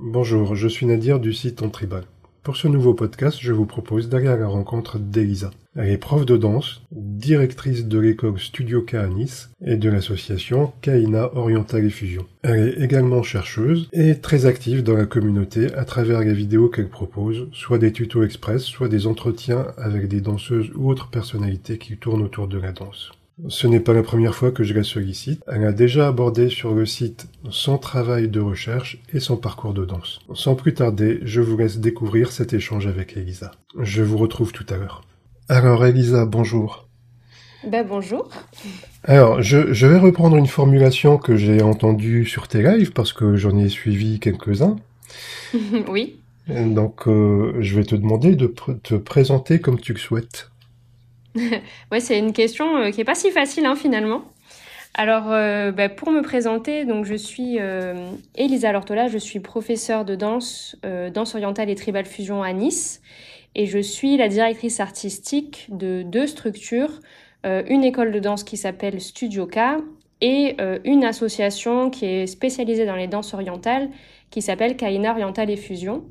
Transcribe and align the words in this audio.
Bonjour, 0.00 0.54
je 0.54 0.68
suis 0.68 0.86
Nadir 0.86 1.18
du 1.18 1.32
site 1.32 1.60
On 1.60 1.70
Tribal. 1.70 2.04
Pour 2.44 2.56
ce 2.56 2.68
nouveau 2.68 2.94
podcast, 2.94 3.38
je 3.40 3.52
vous 3.52 3.66
propose 3.66 4.08
d'aller 4.08 4.28
à 4.28 4.36
la 4.36 4.46
rencontre 4.46 5.00
d'Elisa. 5.00 5.50
Elle 5.74 5.88
est 5.88 5.98
prof 5.98 6.24
de 6.24 6.36
danse, 6.36 6.82
directrice 6.92 7.84
de 7.84 7.98
l'école 7.98 8.38
Studio 8.38 8.80
K 8.82 8.94
à 8.94 9.08
Nice 9.08 9.50
et 9.60 9.76
de 9.76 9.90
l'association 9.90 10.72
Kaina 10.82 11.34
Oriental 11.34 11.84
et 11.84 11.90
Fusion. 11.90 12.26
Elle 12.42 12.68
est 12.68 12.84
également 12.84 13.24
chercheuse 13.24 13.88
et 13.92 14.14
très 14.14 14.46
active 14.46 14.84
dans 14.84 14.96
la 14.96 15.06
communauté 15.06 15.74
à 15.74 15.84
travers 15.84 16.20
les 16.20 16.32
vidéos 16.32 16.68
qu'elle 16.68 16.88
propose, 16.88 17.48
soit 17.50 17.78
des 17.78 17.92
tutos 17.92 18.22
express, 18.22 18.62
soit 18.62 18.88
des 18.88 19.08
entretiens 19.08 19.66
avec 19.78 20.06
des 20.06 20.20
danseuses 20.20 20.70
ou 20.76 20.88
autres 20.88 21.10
personnalités 21.10 21.76
qui 21.76 21.96
tournent 21.96 22.22
autour 22.22 22.46
de 22.46 22.60
la 22.60 22.70
danse. 22.70 23.10
Ce 23.46 23.68
n'est 23.68 23.80
pas 23.80 23.92
la 23.92 24.02
première 24.02 24.34
fois 24.34 24.50
que 24.50 24.64
je 24.64 24.74
la 24.74 24.82
sollicite. 24.82 25.44
Elle 25.46 25.64
a 25.64 25.72
déjà 25.72 26.08
abordé 26.08 26.48
sur 26.48 26.74
le 26.74 26.84
site 26.86 27.28
son 27.50 27.78
travail 27.78 28.28
de 28.28 28.40
recherche 28.40 28.98
et 29.12 29.20
son 29.20 29.36
parcours 29.36 29.74
de 29.74 29.84
danse. 29.84 30.18
Sans 30.34 30.56
plus 30.56 30.74
tarder, 30.74 31.20
je 31.22 31.40
vous 31.40 31.56
laisse 31.56 31.78
découvrir 31.78 32.32
cet 32.32 32.52
échange 32.52 32.88
avec 32.88 33.16
Elisa. 33.16 33.52
Je 33.78 34.02
vous 34.02 34.18
retrouve 34.18 34.52
tout 34.52 34.66
à 34.68 34.76
l'heure. 34.76 35.02
Alors 35.48 35.86
Elisa, 35.86 36.26
bonjour. 36.26 36.88
Ben 37.66 37.86
bonjour. 37.86 38.28
Alors, 39.04 39.40
je, 39.40 39.72
je 39.72 39.86
vais 39.86 39.98
reprendre 39.98 40.36
une 40.36 40.46
formulation 40.46 41.16
que 41.16 41.36
j'ai 41.36 41.62
entendue 41.62 42.24
sur 42.24 42.48
tes 42.48 42.62
lives 42.62 42.92
parce 42.92 43.12
que 43.12 43.36
j'en 43.36 43.56
ai 43.56 43.68
suivi 43.68 44.18
quelques-uns. 44.18 44.76
oui. 45.88 46.20
Donc, 46.48 47.06
euh, 47.06 47.54
je 47.60 47.76
vais 47.76 47.84
te 47.84 47.94
demander 47.94 48.34
de 48.34 48.52
te 48.82 48.94
présenter 48.94 49.60
comme 49.60 49.78
tu 49.78 49.92
le 49.92 49.98
souhaites. 49.98 50.50
ouais, 51.92 52.00
c'est 52.00 52.18
une 52.18 52.32
question 52.32 52.76
euh, 52.76 52.90
qui 52.90 53.00
est 53.00 53.04
pas 53.04 53.14
si 53.14 53.30
facile 53.30 53.66
hein, 53.66 53.76
finalement. 53.76 54.24
Alors, 54.94 55.30
euh, 55.30 55.70
bah, 55.70 55.88
pour 55.88 56.10
me 56.10 56.22
présenter, 56.22 56.84
donc 56.84 57.04
je 57.04 57.14
suis 57.14 57.58
euh, 57.60 58.10
Elisa 58.34 58.72
Lortola, 58.72 59.06
je 59.06 59.18
suis 59.18 59.38
professeure 59.38 60.04
de 60.04 60.16
danse, 60.16 60.76
danse 61.14 61.34
orientale 61.34 61.70
et 61.70 61.74
tribal 61.74 62.04
fusion 62.04 62.42
à 62.42 62.52
Nice, 62.52 63.00
et 63.54 63.66
je 63.66 63.78
suis 63.78 64.16
la 64.16 64.28
directrice 64.28 64.80
artistique 64.80 65.66
de 65.70 66.02
deux 66.02 66.26
structures, 66.26 67.00
une 67.44 67.84
école 67.84 68.10
de 68.10 68.18
danse 68.18 68.42
qui 68.42 68.56
s'appelle 68.56 69.00
Studio 69.00 69.46
K 69.46 69.58
et 70.20 70.56
une 70.84 71.04
association 71.04 71.90
qui 71.90 72.04
est 72.04 72.26
spécialisée 72.26 72.84
dans 72.84 72.96
les 72.96 73.06
danses 73.06 73.34
orientales 73.34 73.88
qui 74.30 74.42
s'appelle 74.42 74.76
Kaina 74.76 75.12
Orientale 75.12 75.50
et 75.50 75.56
Fusion. 75.56 76.04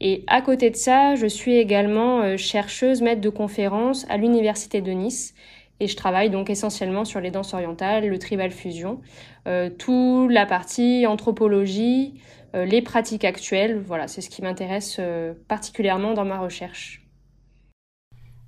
Et 0.00 0.24
à 0.26 0.40
côté 0.40 0.70
de 0.70 0.76
ça, 0.76 1.14
je 1.14 1.26
suis 1.26 1.56
également 1.56 2.22
euh, 2.22 2.36
chercheuse, 2.36 3.00
maître 3.00 3.20
de 3.20 3.28
conférences 3.28 4.06
à 4.08 4.16
l'Université 4.16 4.80
de 4.80 4.90
Nice. 4.90 5.34
Et 5.80 5.88
je 5.88 5.96
travaille 5.96 6.30
donc 6.30 6.50
essentiellement 6.50 7.04
sur 7.04 7.20
les 7.20 7.30
danses 7.30 7.54
orientales, 7.54 8.08
le 8.08 8.18
tribal 8.18 8.50
fusion, 8.50 9.00
euh, 9.46 9.70
toute 9.70 10.30
la 10.30 10.46
partie 10.46 11.06
anthropologie, 11.06 12.14
euh, 12.54 12.64
les 12.64 12.80
pratiques 12.80 13.24
actuelles. 13.24 13.82
Voilà, 13.84 14.06
c'est 14.06 14.20
ce 14.20 14.30
qui 14.30 14.42
m'intéresse 14.42 15.00
particulièrement 15.48 16.14
dans 16.14 16.24
ma 16.24 16.38
recherche. 16.38 17.02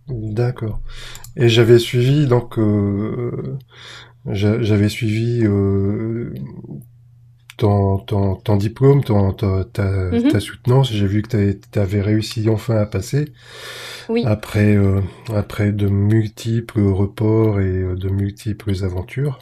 D'accord. 0.09 0.81
Et 1.37 1.49
j'avais 1.49 1.81
suivi 1.81 2.27
donc 2.27 2.61
j'avais 4.25 4.89
suivi 4.89 5.45
ton, 7.57 7.99
ton, 7.99 8.37
ton 8.37 8.57
diplôme, 8.57 9.03
ton, 9.03 9.33
ta, 9.33 9.47
mhm. 9.47 10.31
ta, 10.31 10.41
soutenance, 10.41 10.93
j'ai 10.93 11.07
vu 11.07 11.23
que 11.23 11.53
tu 11.53 11.79
avais 11.79 12.01
réussi 12.01 12.49
enfin 12.49 12.77
à 12.77 12.87
passer. 12.87 13.33
Oui. 14.09 14.25
Après, 14.27 14.77
euh, 14.77 15.01
après 15.35 15.73
de 15.73 15.89
multiples 15.89 16.81
reports 16.81 17.61
et 17.61 17.65
euh, 17.65 17.97
de 17.97 18.09
multiples 18.09 18.73
aventures. 18.85 19.39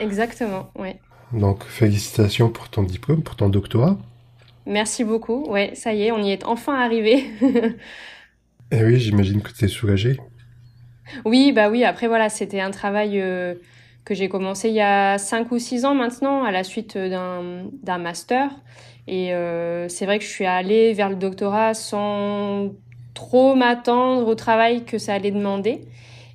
Exactement, 0.00 0.70
oui. 0.78 0.90
Donc, 1.32 1.64
félicitations 1.64 2.50
pour 2.50 2.68
ton 2.68 2.82
diplôme, 2.82 3.22
pour 3.22 3.36
ton 3.36 3.48
doctorat. 3.48 3.98
Merci 4.66 5.04
beaucoup. 5.04 5.46
Ouais, 5.48 5.72
ça 5.74 5.94
y 5.94 6.04
est, 6.04 6.12
on 6.12 6.22
y 6.22 6.30
est 6.30 6.44
enfin 6.44 6.74
arrivé. 6.74 7.24
et 8.70 8.84
oui, 8.84 8.98
j'imagine 8.98 9.40
que 9.40 9.52
tu 9.52 9.64
es 9.64 9.68
soulagé. 9.68 10.18
Oui, 11.24 11.52
bah 11.52 11.70
oui, 11.70 11.84
après 11.84 12.08
voilà, 12.08 12.28
c'était 12.28 12.60
un 12.60 12.70
travail 12.70 13.20
euh, 13.20 13.54
que 14.06 14.14
j'ai 14.14 14.28
commencé 14.28 14.68
il 14.68 14.74
y 14.74 14.80
a 14.80 15.18
5 15.18 15.50
ou 15.50 15.58
6 15.58 15.84
ans 15.84 15.94
maintenant 15.94 16.44
à 16.44 16.52
la 16.52 16.64
suite 16.64 16.96
d'un 16.96 17.98
master. 17.98 18.50
Et 19.08 19.34
euh, 19.34 19.88
c'est 19.88 20.06
vrai 20.06 20.18
que 20.18 20.24
je 20.24 20.30
suis 20.30 20.46
allée 20.46 20.92
vers 20.92 21.10
le 21.10 21.16
doctorat 21.16 21.74
sans 21.74 22.70
trop 23.14 23.54
m'attendre 23.54 24.26
au 24.28 24.34
travail 24.34 24.84
que 24.84 24.98
ça 24.98 25.14
allait 25.14 25.32
demander. 25.32 25.80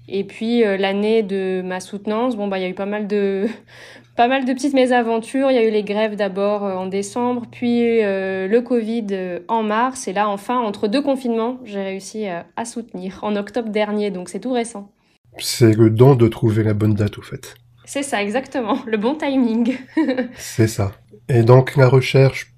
Et 0.09 0.25
puis 0.25 0.65
euh, 0.65 0.75
l'année 0.75 1.23
de 1.23 1.61
ma 1.63 1.79
soutenance, 1.79 2.35
bon 2.35 2.49
bah 2.49 2.59
il 2.59 2.63
y 2.63 2.65
a 2.65 2.69
eu 2.69 2.73
pas 2.73 2.85
mal 2.85 3.07
de 3.07 3.47
pas 4.17 4.27
mal 4.27 4.43
de 4.43 4.51
petites 4.51 4.73
mésaventures. 4.73 5.49
Il 5.49 5.55
y 5.55 5.57
a 5.57 5.63
eu 5.63 5.71
les 5.71 5.83
grèves 5.83 6.17
d'abord 6.17 6.65
euh, 6.65 6.75
en 6.75 6.87
décembre, 6.87 7.43
puis 7.49 8.01
le 8.01 8.59
Covid 8.59 9.07
en 9.47 9.63
mars, 9.63 10.09
et 10.09 10.13
là 10.13 10.27
enfin 10.27 10.59
entre 10.59 10.89
deux 10.89 11.01
confinements, 11.01 11.57
j'ai 11.63 11.81
réussi 11.81 12.25
à 12.27 12.65
soutenir 12.65 13.19
en 13.21 13.37
octobre 13.37 13.69
dernier, 13.69 14.11
donc 14.11 14.27
c'est 14.27 14.41
tout 14.41 14.51
récent. 14.51 14.91
C'est 15.37 15.73
le 15.73 15.89
don 15.89 16.15
de 16.15 16.27
trouver 16.27 16.63
la 16.63 16.73
bonne 16.73 16.93
date 16.93 17.17
au 17.17 17.21
fait. 17.21 17.55
C'est 17.85 18.03
ça, 18.03 18.21
exactement, 18.21 18.79
le 18.85 18.97
bon 18.97 19.15
timing. 19.15 19.77
c'est 20.35 20.67
ça. 20.67 20.93
Et 21.27 21.43
donc 21.43 21.75
la 21.75 21.87
recherche, 21.87 22.53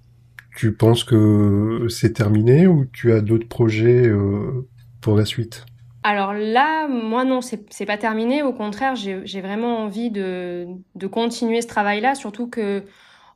tu 0.55 0.73
penses 0.73 1.03
que 1.03 1.87
c'est 1.89 2.13
terminé 2.13 2.67
ou 2.67 2.85
tu 2.85 3.13
as 3.13 3.21
d'autres 3.21 3.47
projets 3.47 4.07
euh, 4.07 4.67
pour 5.01 5.15
la 5.15 5.25
suite? 5.25 5.65
Alors 6.03 6.33
là, 6.33 6.87
moi 6.87 7.23
non, 7.23 7.41
c'est 7.41 7.85
pas 7.85 7.97
terminé. 7.97 8.43
Au 8.43 8.53
contraire, 8.53 8.95
j'ai 8.95 9.41
vraiment 9.41 9.79
envie 9.79 10.11
de, 10.11 10.67
de 10.95 11.07
continuer 11.07 11.61
ce 11.61 11.67
travail-là, 11.67 12.13
surtout 12.13 12.49
que 12.49 12.83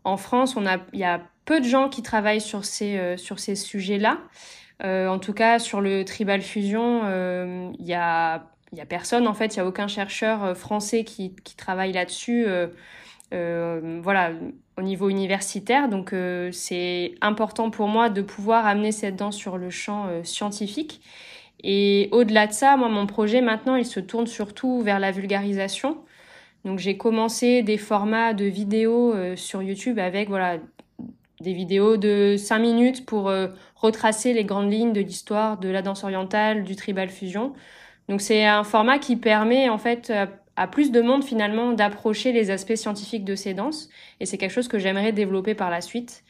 en 0.03 0.17
France, 0.17 0.55
a, 0.57 0.77
il 0.93 0.99
y 0.99 1.03
a 1.03 1.21
peu 1.45 1.59
de 1.59 1.65
gens 1.65 1.89
qui 1.89 2.01
travaillent 2.01 2.41
sur 2.41 2.65
ces, 2.65 2.97
euh, 2.97 3.17
sur 3.17 3.39
ces 3.39 3.55
sujets-là. 3.55 4.19
Euh, 4.83 5.07
en 5.07 5.17
tout 5.19 5.33
cas, 5.33 5.59
sur 5.59 5.81
le 5.81 6.05
tribal 6.05 6.41
fusion, 6.41 7.01
il 7.79 7.85
y 7.85 7.93
a 7.93 8.51
n'y 8.75 8.81
a 8.81 8.85
personne, 8.85 9.28
en 9.28 9.33
fait, 9.33 9.55
il 9.55 9.59
n'y 9.59 9.66
a 9.66 9.67
aucun 9.67 9.88
chercheur 9.88 10.44
euh, 10.44 10.53
français 10.53 11.03
qui, 11.03 11.33
travaille 11.55 11.94
là-dessus, 11.94 12.45
euh, 12.47 12.67
euh, 13.33 14.00
voilà, 14.03 14.31
au 14.78 14.81
niveau 14.81 15.09
universitaire. 15.09 15.89
Donc, 15.89 16.13
c'est 16.51 17.16
important 17.22 17.72
pour 17.72 17.88
moi 17.88 18.09
de 18.09 18.22
pouvoir 18.22 18.66
amener 18.66 18.91
cette 18.91 19.16
danse 19.16 19.35
sur 19.35 19.57
le 19.57 19.69
champ 19.69 20.07
scientifique. 20.23 21.01
Et 21.63 22.09
au-delà 22.11 22.45
de 22.45 22.53
ça, 22.53 22.78
moi, 22.78 22.88
mon 22.88 23.07
projet 23.07 23.41
maintenant, 23.41 23.75
il 23.75 23.85
se 23.85 24.00
tourne 24.00 24.28
surtout 24.28 24.81
vers 24.81 24.99
la 24.99 25.11
vulgarisation. 25.11 25.97
Donc, 26.63 26.78
j'ai 26.78 26.95
commencé 26.95 27.63
des 27.63 27.78
formats 27.78 28.34
de 28.34 28.45
vidéos 28.45 29.16
sur 29.35 29.63
YouTube 29.63 29.97
avec, 29.97 30.29
voilà, 30.29 30.57
des 31.41 31.53
vidéos 31.53 31.97
de 31.97 32.35
5 32.38 32.59
minutes 32.59 33.05
pour 33.05 33.31
retracer 33.75 34.34
les 34.34 34.44
grandes 34.44 34.72
lignes 34.72 34.94
de 34.94 35.01
l'histoire 35.01 35.57
de 35.57 35.69
la 35.69 35.81
danse 35.81 36.03
orientale, 36.03 36.63
du 36.63 36.75
tribal 36.75 37.09
fusion. 37.09 37.53
Donc 38.09 38.22
c'est 38.22 38.45
un 38.45 38.63
format 38.63 39.00
qui 39.00 39.16
permet 39.16 39.69
en 39.69 39.78
fait 39.78 40.12
à 40.56 40.68
plus 40.68 40.91
de 40.91 41.01
monde 41.01 41.23
finalement 41.23 41.73
d'approcher 41.73 42.31
les 42.31 42.51
aspects 42.51 42.75
scientifiques 42.75 43.25
de 43.25 43.35
ces 43.35 43.53
danses 43.53 43.90
et 44.19 44.25
c'est 44.25 44.38
quelque 44.38 44.51
chose 44.51 44.68
que 44.68 44.79
j'aimerais 44.79 45.12
développer 45.12 45.56
par 45.56 45.69
la 45.69 45.81
suite. 45.81 46.23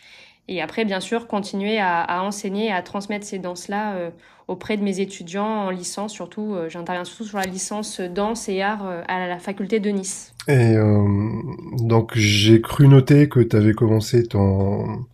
Et 0.50 0.62
après, 0.62 0.86
bien 0.86 1.02
sûr, 1.02 1.28
continuer 1.28 1.78
à, 1.78 2.02
à 2.02 2.22
enseigner 2.22 2.68
et 2.68 2.72
à 2.72 2.82
transmettre 2.82 3.26
ces 3.26 3.38
danses-là 3.38 3.96
euh, 3.96 4.10
auprès 4.48 4.78
de 4.78 4.84
mes 4.84 5.00
étudiants 5.02 5.46
en 5.66 5.70
licence, 5.70 6.14
surtout. 6.14 6.54
Euh, 6.56 6.70
J'interviens 6.70 7.04
surtout 7.04 7.26
sur 7.26 7.38
la 7.38 7.46
licence 7.46 8.00
danse 8.00 8.48
et 8.48 8.62
art 8.62 8.88
euh, 8.88 9.02
à 9.08 9.28
la 9.28 9.40
faculté 9.40 9.80
de 9.80 9.90
Nice. 9.90 10.34
Et 10.48 10.76
euh, 10.76 11.06
donc, 11.80 12.14
j'ai 12.16 12.62
cru 12.62 12.88
noter 12.88 13.28
que 13.28 13.42
tu 13.42 13.56
avais 13.56 13.74
commencé 13.74 14.24
ton, 14.24 15.06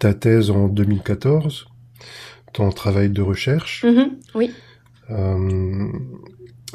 ta 0.00 0.14
thèse 0.14 0.50
en 0.50 0.66
2014, 0.66 1.66
ton 2.52 2.70
travail 2.70 3.08
de 3.08 3.22
recherche. 3.22 3.84
Mm 3.84 3.88
-hmm, 3.88 4.08
oui. 4.34 4.50
Euh, 5.12 5.88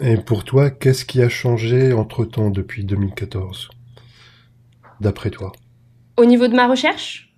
et 0.02 0.18
pour 0.18 0.44
toi, 0.44 0.70
qu'est-ce 0.70 1.06
qui 1.06 1.22
a 1.22 1.30
changé 1.30 1.94
entre-temps 1.94 2.50
depuis 2.50 2.84
2014, 2.84 3.70
d'après 5.02 5.30
toi? 5.30 5.52
Au 6.18 6.26
niveau 6.26 6.48
de 6.48 6.56
ma 6.56 6.68
recherche? 6.68 7.34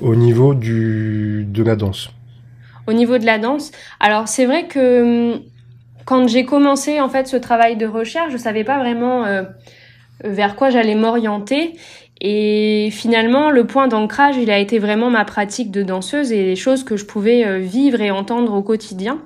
Au 0.00 0.16
niveau 0.16 0.54
du, 0.54 1.44
de 1.46 1.62
la 1.62 1.76
danse. 1.76 2.10
Au 2.86 2.92
niveau 2.92 3.18
de 3.18 3.26
la 3.26 3.38
danse? 3.38 3.72
Alors 4.00 4.28
c'est 4.28 4.46
vrai 4.46 4.66
que 4.68 5.34
hum, 5.34 5.40
quand 6.04 6.28
j'ai 6.28 6.44
commencé 6.44 7.00
en 7.00 7.08
fait 7.08 7.26
ce 7.26 7.36
travail 7.36 7.76
de 7.76 7.86
recherche, 7.86 8.32
je 8.32 8.38
savais 8.38 8.64
pas 8.64 8.78
vraiment 8.78 9.24
euh, 9.24 9.42
vers 10.24 10.56
quoi 10.56 10.70
j'allais 10.70 10.94
m'orienter. 10.94 11.74
Et 12.20 12.88
finalement, 12.92 13.50
le 13.50 13.66
point 13.66 13.88
d'ancrage, 13.88 14.36
il 14.36 14.50
a 14.50 14.58
été 14.58 14.78
vraiment 14.78 15.10
ma 15.10 15.24
pratique 15.24 15.70
de 15.70 15.82
danseuse 15.82 16.32
et 16.32 16.44
les 16.44 16.56
choses 16.56 16.82
que 16.82 16.96
je 16.96 17.04
pouvais 17.04 17.44
euh, 17.44 17.58
vivre 17.58 18.00
et 18.00 18.10
entendre 18.10 18.54
au 18.54 18.62
quotidien. 18.62 19.20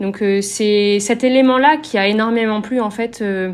Donc 0.00 0.22
euh, 0.22 0.40
c'est 0.40 1.00
cet 1.00 1.24
élément-là 1.24 1.76
qui 1.76 1.98
a 1.98 2.06
énormément 2.06 2.60
plu 2.60 2.80
en 2.80 2.90
fait 2.90 3.20
euh, 3.20 3.52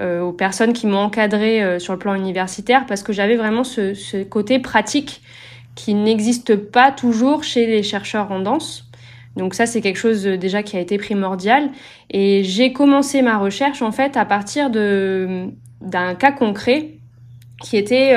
euh, 0.00 0.20
aux 0.20 0.32
personnes 0.32 0.72
qui 0.72 0.86
m'ont 0.86 0.98
encadré 0.98 1.62
euh, 1.62 1.78
sur 1.78 1.94
le 1.94 1.98
plan 1.98 2.14
universitaire 2.14 2.84
parce 2.86 3.02
que 3.02 3.12
j'avais 3.12 3.36
vraiment 3.36 3.64
ce, 3.64 3.94
ce, 3.94 4.22
côté 4.22 4.58
pratique 4.58 5.22
qui 5.74 5.94
n'existe 5.94 6.56
pas 6.56 6.92
toujours 6.92 7.42
chez 7.42 7.66
les 7.66 7.82
chercheurs 7.82 8.30
en 8.30 8.40
danse. 8.40 8.84
Donc 9.36 9.54
ça 9.54 9.66
c'est 9.66 9.80
quelque 9.80 9.98
chose 9.98 10.24
déjà 10.24 10.62
qui 10.62 10.76
a 10.76 10.80
été 10.80 10.98
primordial 10.98 11.70
et 12.10 12.42
j'ai 12.44 12.72
commencé 12.72 13.22
ma 13.22 13.38
recherche 13.38 13.82
en 13.82 13.92
fait 13.92 14.16
à 14.16 14.24
partir 14.24 14.70
de 14.70 15.46
d'un 15.80 16.16
cas 16.16 16.32
concret 16.32 16.94
qui 17.62 17.76
était 17.76 18.14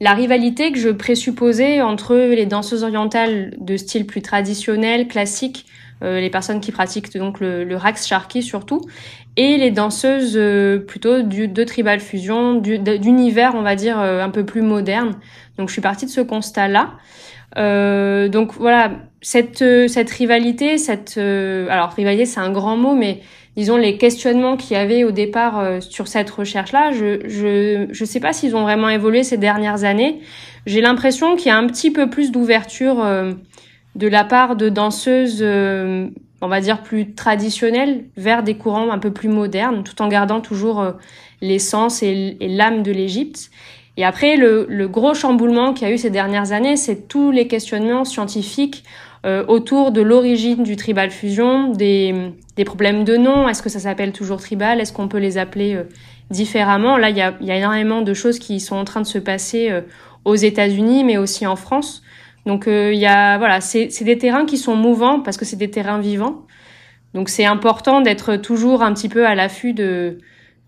la 0.00 0.14
rivalité 0.14 0.72
que 0.72 0.78
je 0.78 0.88
présupposais 0.88 1.82
entre 1.82 2.14
les 2.16 2.46
danseuses 2.46 2.82
orientales 2.82 3.54
de 3.58 3.76
style 3.76 4.06
plus 4.06 4.22
traditionnel, 4.22 5.06
classique, 5.08 5.66
les 6.04 6.30
personnes 6.30 6.60
qui 6.60 6.72
pratiquent 6.72 7.16
donc 7.16 7.40
le, 7.40 7.64
le 7.64 7.76
Rax 7.76 8.06
Sharky 8.06 8.42
surtout, 8.42 8.80
et 9.36 9.56
les 9.56 9.70
danseuses 9.70 10.38
plutôt 10.86 11.22
du, 11.22 11.48
de 11.48 11.64
tribal 11.64 12.00
fusion, 12.00 12.54
d'univers 12.54 13.54
on 13.54 13.62
va 13.62 13.74
dire 13.74 13.98
un 13.98 14.30
peu 14.30 14.44
plus 14.44 14.62
moderne. 14.62 15.16
Donc 15.58 15.68
je 15.68 15.72
suis 15.72 15.82
partie 15.82 16.06
de 16.06 16.10
ce 16.10 16.20
constat-là. 16.20 16.94
Euh, 17.56 18.28
donc 18.28 18.54
voilà, 18.54 18.90
cette, 19.20 19.62
euh, 19.62 19.86
cette 19.86 20.10
rivalité, 20.10 20.76
cette 20.76 21.14
euh, 21.18 21.68
alors 21.70 21.90
rivalité 21.90 22.26
c'est 22.26 22.40
un 22.40 22.50
grand 22.50 22.76
mot, 22.76 22.94
mais 22.94 23.20
disons 23.56 23.76
les 23.76 23.96
questionnements 23.96 24.56
qu'il 24.56 24.76
y 24.76 24.80
avait 24.80 25.04
au 25.04 25.12
départ 25.12 25.60
euh, 25.60 25.80
sur 25.80 26.08
cette 26.08 26.28
recherche-là, 26.30 26.90
je 26.92 27.20
je 27.28 27.86
je 27.92 28.04
sais 28.04 28.18
pas 28.18 28.32
s'ils 28.32 28.56
ont 28.56 28.62
vraiment 28.62 28.88
évolué 28.88 29.22
ces 29.22 29.36
dernières 29.36 29.84
années. 29.84 30.20
J'ai 30.66 30.80
l'impression 30.80 31.36
qu'il 31.36 31.46
y 31.46 31.50
a 31.50 31.56
un 31.56 31.66
petit 31.68 31.92
peu 31.92 32.10
plus 32.10 32.32
d'ouverture 32.32 32.96
de 33.94 34.06
la 34.06 34.24
part 34.24 34.56
de 34.56 34.68
danseuses, 34.68 35.42
on 35.42 36.48
va 36.48 36.60
dire 36.60 36.82
plus 36.82 37.14
traditionnelles, 37.14 38.04
vers 38.16 38.42
des 38.42 38.56
courants 38.56 38.90
un 38.90 38.98
peu 38.98 39.12
plus 39.12 39.28
modernes, 39.28 39.84
tout 39.84 40.00
en 40.02 40.08
gardant 40.08 40.40
toujours 40.40 40.84
l'essence 41.40 42.02
et 42.02 42.36
l'âme 42.40 42.82
de 42.82 42.90
l'Égypte. 42.90 43.50
Et 43.96 44.04
après, 44.04 44.36
le, 44.36 44.66
le 44.68 44.88
gros 44.88 45.14
chamboulement 45.14 45.72
qu'il 45.72 45.86
y 45.86 45.90
a 45.90 45.94
eu 45.94 45.98
ces 45.98 46.10
dernières 46.10 46.52
années, 46.52 46.76
c'est 46.76 47.06
tous 47.06 47.30
les 47.30 47.46
questionnements 47.46 48.04
scientifiques 48.04 48.84
euh, 49.24 49.42
autour 49.48 49.90
de 49.90 50.02
l'origine 50.02 50.64
du 50.64 50.76
tribal 50.76 51.10
fusion, 51.10 51.70
des, 51.70 52.14
des 52.56 52.64
problèmes 52.64 53.04
de 53.04 53.16
nom. 53.16 53.48
Est-ce 53.48 53.62
que 53.62 53.70
ça 53.70 53.78
s'appelle 53.78 54.12
toujours 54.12 54.38
tribal 54.38 54.80
Est-ce 54.80 54.92
qu'on 54.92 55.08
peut 55.08 55.18
les 55.18 55.38
appeler 55.38 55.76
euh, 55.76 55.84
différemment 56.30 56.98
Là, 56.98 57.08
il 57.08 57.16
y 57.16 57.22
a, 57.22 57.34
y 57.40 57.50
a, 57.50 57.56
énormément 57.56 58.02
de 58.02 58.12
choses 58.12 58.38
qui 58.38 58.60
sont 58.60 58.76
en 58.76 58.84
train 58.84 59.00
de 59.00 59.06
se 59.06 59.18
passer 59.18 59.70
euh, 59.70 59.80
aux 60.26 60.34
États-Unis, 60.34 61.04
mais 61.04 61.16
aussi 61.16 61.46
en 61.46 61.56
France. 61.56 62.02
Donc, 62.46 62.64
il 62.66 62.98
y 62.98 63.06
a 63.06 63.38
voilà, 63.38 63.60
c'est 63.60 63.88
des 64.02 64.18
terrains 64.18 64.44
qui 64.44 64.58
sont 64.58 64.76
mouvants 64.76 65.20
parce 65.20 65.36
que 65.36 65.44
c'est 65.44 65.56
des 65.56 65.70
terrains 65.70 65.98
vivants. 65.98 66.46
Donc, 67.14 67.28
c'est 67.28 67.44
important 67.44 68.00
d'être 68.00 68.36
toujours 68.36 68.82
un 68.82 68.92
petit 68.92 69.08
peu 69.08 69.26
à 69.26 69.34
l'affût 69.34 69.72
de 69.72 70.18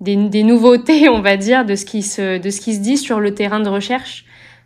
des, 0.01 0.43
nouveautés, 0.43 1.09
on 1.11 1.21
va 1.21 1.37
dire, 1.37 1.65
de 1.65 1.75
ce 1.75 1.85
qui 1.85 2.03
se 2.03 2.39
de 2.39 2.51
ce 2.51 2.61
qui 2.61 2.75
se 2.75 2.81
dit 2.81 2.97
sur 2.97 3.21
le 3.21 3.35
terrain 3.35 3.61
de 3.61 3.69
recherche. 3.69 4.25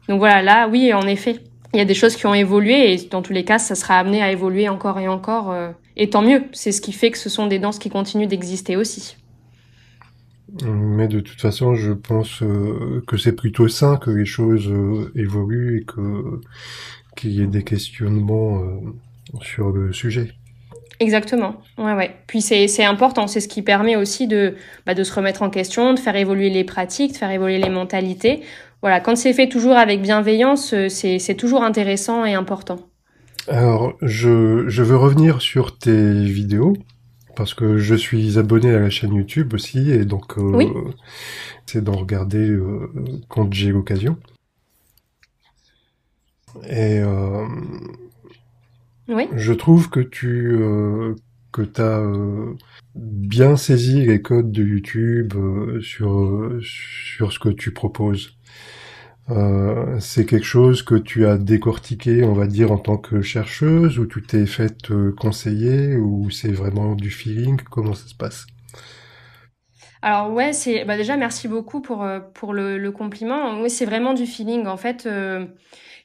Donc 0.09 0.19
voilà, 0.19 0.43
là, 0.43 0.69
oui, 0.69 0.93
en 0.93 1.07
effet, 1.07 1.37
il 1.73 1.79
y 1.79 1.81
a 1.81 1.85
des 1.85 1.95
choses 1.95 2.17
qui 2.17 2.27
ont 2.27 2.35
évolué 2.35 2.93
et 2.93 3.09
dans 3.09 3.23
tous 3.23 3.33
les 3.33 3.45
cas, 3.45 3.59
ça 3.59 3.75
sera 3.75 3.95
amené 3.95 4.23
à 4.23 4.33
évoluer 4.33 4.69
encore 4.69 4.99
et 4.99 5.09
encore. 5.09 5.53
Euh, 5.53 5.71
et 5.97 6.11
tant 6.11 6.23
mieux, 6.23 6.43
c'est 6.53 6.73
ce 6.73 6.81
qui 6.81 6.93
fait 6.93 7.11
que 7.11 7.19
ce 7.19 7.29
sont 7.29 7.47
des 7.47 7.59
danses 7.59 7.79
qui 7.79 7.91
continuent 7.91 8.27
d'exister 8.27 8.77
aussi. 8.77 9.17
Mais 10.65 11.07
de 11.07 11.21
toute 11.21 11.41
façon, 11.41 11.77
je 11.77 11.93
pense 11.93 12.43
euh, 12.43 13.05
que 13.07 13.17
c'est 13.17 13.37
plutôt 13.37 13.69
sain 13.69 13.99
que 13.99 14.11
les 14.11 14.25
choses 14.25 14.67
euh, 14.69 15.13
évoluent 15.15 15.83
et 15.83 15.85
que 15.85 16.41
qu'il 17.21 17.33
y 17.33 17.43
ait 17.43 17.47
des 17.47 17.65
questionnements 17.65 18.63
sur 19.43 19.71
le 19.71 19.93
sujet. 19.93 20.33
Exactement. 21.01 21.55
Ouais, 21.79 21.95
ouais. 21.95 22.15
Puis 22.27 22.43
c'est, 22.43 22.85
important. 22.85 23.27
C'est 23.27 23.41
ce 23.41 23.49
qui 23.49 23.63
permet 23.63 23.97
aussi 23.97 24.27
de, 24.27 24.55
bah, 24.87 24.95
de 24.95 25.03
se 25.03 25.13
remettre 25.13 25.43
en 25.43 25.49
question, 25.49 25.95
de 25.95 25.99
faire 25.99 26.15
évoluer 26.15 26.51
les 26.51 26.63
pratiques, 26.63 27.13
de 27.13 27.17
faire 27.17 27.31
évoluer 27.31 27.59
les 27.59 27.71
mentalités. 27.71 28.43
Voilà. 28.83 29.01
Quand 29.01 29.17
c'est 29.17 29.33
fait 29.33 29.49
toujours 29.49 29.77
avec 29.77 30.03
bienveillance, 30.03 30.75
euh, 30.75 30.91
c'est, 30.91 31.19
c'est 31.19 31.35
toujours 31.35 31.65
intéressant 31.65 32.27
et 32.27 32.35
important. 32.35 32.81
Alors, 33.49 33.95
je, 34.03 34.69
je 34.69 34.83
veux 34.83 34.97
revenir 34.97 35.41
sur 35.41 35.79
tes 35.79 36.25
vidéos 36.25 36.75
parce 37.35 37.55
que 37.55 37.79
je 37.79 37.95
suis 37.95 38.39
abonné 38.39 38.71
à 38.75 38.79
la 38.79 38.91
chaîne 38.91 39.15
YouTube 39.15 39.55
aussi 39.55 39.91
et 39.91 40.05
donc 40.05 40.37
euh, 40.37 40.43
oui. 40.43 40.69
c'est 41.65 41.83
d'en 41.83 41.97
regarder 41.97 42.51
euh, 42.51 42.93
quand 43.29 43.53
j'ai 43.55 43.71
l'occasion. 43.71 44.19
Et 46.69 47.01
euh, 47.01 47.47
je 49.37 49.53
trouve 49.53 49.91
que 49.91 50.01
tu 50.01 50.53
euh, 50.53 51.15
que 51.53 51.63
as 51.79 52.01
euh, 52.01 52.55
bien 52.95 53.57
saisi 53.57 54.07
les 54.07 54.23
codes 54.23 54.53
de 54.53 54.63
YouTube 54.63 55.35
euh, 55.37 55.81
sur 55.81 56.59
sur 56.63 57.33
ce 57.33 57.39
que 57.39 57.49
tu 57.49 57.73
proposes. 57.73 58.37
c'est 60.01 60.27
quelque 60.27 60.45
chose 60.45 60.83
que 60.83 60.97
tu 60.97 61.27
as 61.27 61.39
décortiqué, 61.39 62.25
on 62.25 62.33
va 62.33 62.47
dire, 62.47 62.73
en 62.73 62.79
tant 62.79 62.97
que 62.97 63.23
chercheuse, 63.23 63.99
ou 63.99 64.07
tu 64.07 64.23
t'es 64.23 64.47
fait 64.47 64.89
conseiller, 65.17 65.97
ou 65.97 66.31
c'est 66.31 66.53
vraiment 66.53 66.95
du 66.97 67.11
feeling? 67.11 67.57
Comment 67.71 67.95
ça 67.95 68.09
se 68.09 68.15
passe? 68.15 68.47
Alors 70.03 70.33
ouais, 70.33 70.53
c'est 70.53 70.85
bah 70.85 70.97
déjà 70.97 71.17
merci 71.17 71.47
beaucoup 71.49 71.81
pour 71.81 72.07
pour 72.35 72.55
le, 72.55 72.79
le 72.79 72.93
compliment. 72.93 73.61
Oui, 73.61 73.71
c'est 73.71 73.85
vraiment 73.85 74.15
du 74.15 74.27
feeling. 74.27 74.67
En 74.67 74.77
fait, 74.77 75.07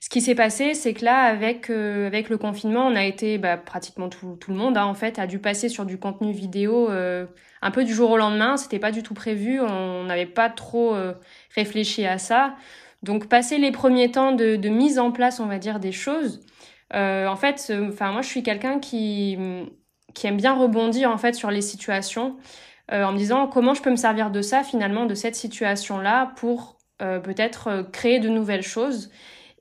ce 0.05 0.09
qui 0.09 0.21
s'est 0.21 0.35
passé, 0.35 0.75
c'est 0.75 0.93
que 0.93 1.03
là, 1.03 1.23
avec 1.23 1.71
euh, 1.71 2.05
avec 2.05 2.29
le 2.29 2.37
confinement, 2.37 2.85
on 2.85 2.95
a 2.95 3.03
été 3.03 3.39
bah, 3.39 3.57
pratiquement 3.57 4.07
tout, 4.07 4.37
tout 4.39 4.51
le 4.51 4.57
monde, 4.57 4.77
hein, 4.77 4.85
en 4.85 4.93
fait, 4.93 5.17
a 5.17 5.25
dû 5.25 5.39
passer 5.39 5.67
sur 5.67 5.83
du 5.83 5.97
contenu 5.97 6.31
vidéo 6.31 6.91
euh, 6.91 7.25
un 7.63 7.71
peu 7.71 7.83
du 7.83 7.91
jour 7.91 8.11
au 8.11 8.17
lendemain. 8.17 8.55
C'était 8.57 8.77
pas 8.77 8.91
du 8.91 9.01
tout 9.01 9.15
prévu, 9.15 9.59
on 9.61 10.03
n'avait 10.03 10.27
pas 10.27 10.49
trop 10.51 10.93
euh, 10.93 11.13
réfléchi 11.55 12.05
à 12.05 12.19
ça. 12.19 12.55
Donc, 13.01 13.27
passer 13.29 13.57
les 13.57 13.71
premiers 13.71 14.11
temps 14.11 14.31
de, 14.31 14.55
de, 14.57 14.69
mise 14.69 14.99
en 14.99 15.11
place, 15.11 15.39
on 15.39 15.47
va 15.47 15.57
dire, 15.57 15.79
des 15.79 15.91
choses. 15.91 16.41
en 16.93 17.35
fait, 17.35 17.73
enfin 17.89 18.11
moi, 18.11 18.21
je 18.21 18.27
suis 18.27 18.43
quelqu'un 18.43 18.79
qui 18.79 19.37
qui 20.13 20.27
aime 20.27 20.37
bien 20.37 20.53
rebondir 20.53 21.11
en 21.11 21.17
fait 21.17 21.33
sur 21.35 21.51
les 21.51 21.61
situations, 21.61 22.37
en 22.91 23.11
me 23.11 23.17
disant 23.17 23.47
comment 23.47 23.73
je 23.73 23.81
peux 23.81 23.89
me 23.89 23.95
servir 23.95 24.29
de 24.31 24.41
ça 24.41 24.63
finalement, 24.63 25.05
de 25.05 25.15
cette 25.15 25.35
situation 25.35 25.97
là, 25.99 26.33
pour 26.35 26.77
peut-être 26.99 27.87
créer 27.91 28.19
de 28.19 28.29
nouvelles 28.29 28.63
choses. 28.63 29.09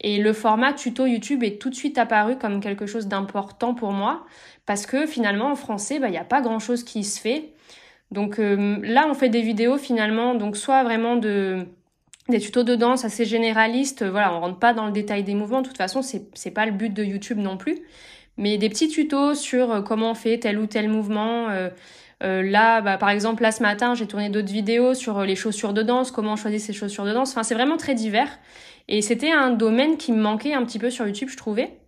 Et 0.00 0.19
le 0.19 0.32
format 0.32 0.75
tuto 0.75 1.06
YouTube 1.06 1.43
est 1.43 1.61
tout 1.61 1.71
de 1.71 1.75
suite 1.75 1.97
apparu 1.97 2.37
comme 2.37 2.61
quelque 2.61 2.87
chose 2.87 3.06
d'important 3.06 3.75
pour 3.75 3.93
moi 3.93 4.26
parce 4.67 4.87
que 4.87 5.06
finalement 5.06 5.50
en 5.50 5.56
français, 5.56 5.99
bah, 5.99 6.09
il 6.09 6.12
n'y 6.12 6.19
a 6.19 6.25
pas 6.25 6.41
grand-chose 6.41 6.85
qui 6.85 7.05
se 7.05 7.21
fait. 7.21 7.53
Donc 8.11 8.38
euh, 8.38 8.79
là, 8.82 9.06
on 9.09 9.15
fait 9.15 9.29
des 9.29 9.43
vidéos 9.43 9.79
finalement, 9.79 10.35
donc 10.35 10.56
soit 10.56 10.85
vraiment 10.85 11.17
de 11.17 11.67
des 12.31 12.41
tutos 12.41 12.62
de 12.62 12.75
danse 12.75 13.05
assez 13.05 13.26
généralistes, 13.26 14.03
voilà, 14.03 14.35
on 14.35 14.41
rentre 14.41 14.59
pas 14.59 14.73
dans 14.73 14.87
le 14.87 14.93
détail 14.93 15.25
des 15.25 15.35
mouvements, 15.35 15.61
de 15.61 15.67
toute 15.67 15.76
façon, 15.76 16.00
c'est 16.00 16.26
c'est 16.35 16.50
pas 16.53 16.65
le 16.65 16.73
but 16.73 16.88
de 16.93 17.05
YouTube 17.05 17.38
non 17.38 17.59
plus, 17.59 17.81
mais 18.38 18.56
des 18.56 18.71
petits 18.71 18.88
tutos 18.88 19.35
sur 19.35 19.71
euh, 19.71 19.82
comment 19.82 20.12
on 20.12 20.15
fait 20.15 20.38
tel 20.38 20.59
ou 20.59 20.67
tel 20.67 20.88
mouvement. 20.88 21.50
Euh, 21.50 21.69
euh, 22.22 22.43
là, 22.43 22.81
bah, 22.81 22.96
par 22.96 23.11
exemple, 23.11 23.43
là 23.43 23.52
ce 23.52 23.62
matin, 23.62 23.94
j'ai 23.94 24.06
tourné 24.06 24.28
d'autres 24.28 24.52
vidéos 24.52 24.94
sur 24.94 25.22
les 25.22 25.37
chaussures 25.37 25.72
de 25.72 25.82
danse, 25.82 26.11
comment 26.11 26.37
choisir 26.37 26.61
ses 26.61 26.72
chaussures 26.72 27.05
de 27.05 27.12
danse. 27.12 27.31
Enfin, 27.32 27.43
c'est 27.43 27.55
vraiment 27.55 27.76
très 27.76 27.94
divers. 27.94 28.38
Et 28.88 29.02
c'était 29.02 29.32
un 29.32 29.50
domaine 29.50 29.96
qui 29.96 30.12
me 30.12 30.20
manquait 30.20 30.55
un 30.55 30.64
petit 30.64 30.78
peu 30.78 30.90
sur 30.90 31.06
YouTube, 31.06 31.28
je 31.31 31.37
trouvais. 31.37 31.78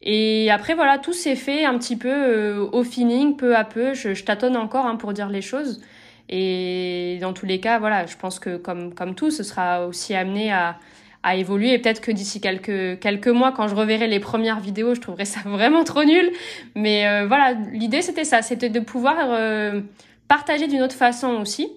Et 0.00 0.50
après, 0.50 0.74
voilà, 0.74 0.98
tout 0.98 1.12
s'est 1.12 1.36
fait 1.36 1.64
un 1.64 1.76
petit 1.78 1.96
peu 1.96 2.08
euh, 2.08 2.68
au 2.72 2.84
feeling, 2.84 3.36
peu 3.36 3.56
à 3.56 3.64
peu. 3.64 3.94
Je, 3.94 4.14
je 4.14 4.24
tâtonne 4.24 4.56
encore 4.56 4.86
hein, 4.86 4.96
pour 4.96 5.12
dire 5.12 5.28
les 5.28 5.42
choses. 5.42 5.80
Et 6.28 7.18
dans 7.20 7.32
tous 7.32 7.46
les 7.46 7.60
cas, 7.60 7.78
voilà, 7.78 8.06
je 8.06 8.16
pense 8.16 8.38
que 8.38 8.56
comme, 8.56 8.94
comme 8.94 9.14
tout, 9.14 9.30
ce 9.30 9.42
sera 9.42 9.86
aussi 9.86 10.14
amené 10.14 10.52
à, 10.52 10.78
à 11.22 11.36
évoluer. 11.36 11.72
Et 11.72 11.78
peut-être 11.78 12.00
que 12.00 12.12
d'ici 12.12 12.40
quelques, 12.40 13.00
quelques 13.00 13.28
mois, 13.28 13.52
quand 13.52 13.68
je 13.68 13.74
reverrai 13.74 14.06
les 14.06 14.20
premières 14.20 14.60
vidéos, 14.60 14.94
je 14.94 15.00
trouverai 15.00 15.24
ça 15.24 15.40
vraiment 15.44 15.84
trop 15.84 16.04
nul. 16.04 16.30
Mais 16.74 17.06
euh, 17.06 17.26
voilà, 17.26 17.52
l'idée, 17.72 18.02
c'était 18.02 18.24
ça. 18.24 18.42
C'était 18.42 18.70
de 18.70 18.80
pouvoir 18.80 19.16
euh, 19.20 19.80
partager 20.28 20.66
d'une 20.66 20.82
autre 20.82 20.94
façon 20.94 21.28
aussi. 21.40 21.68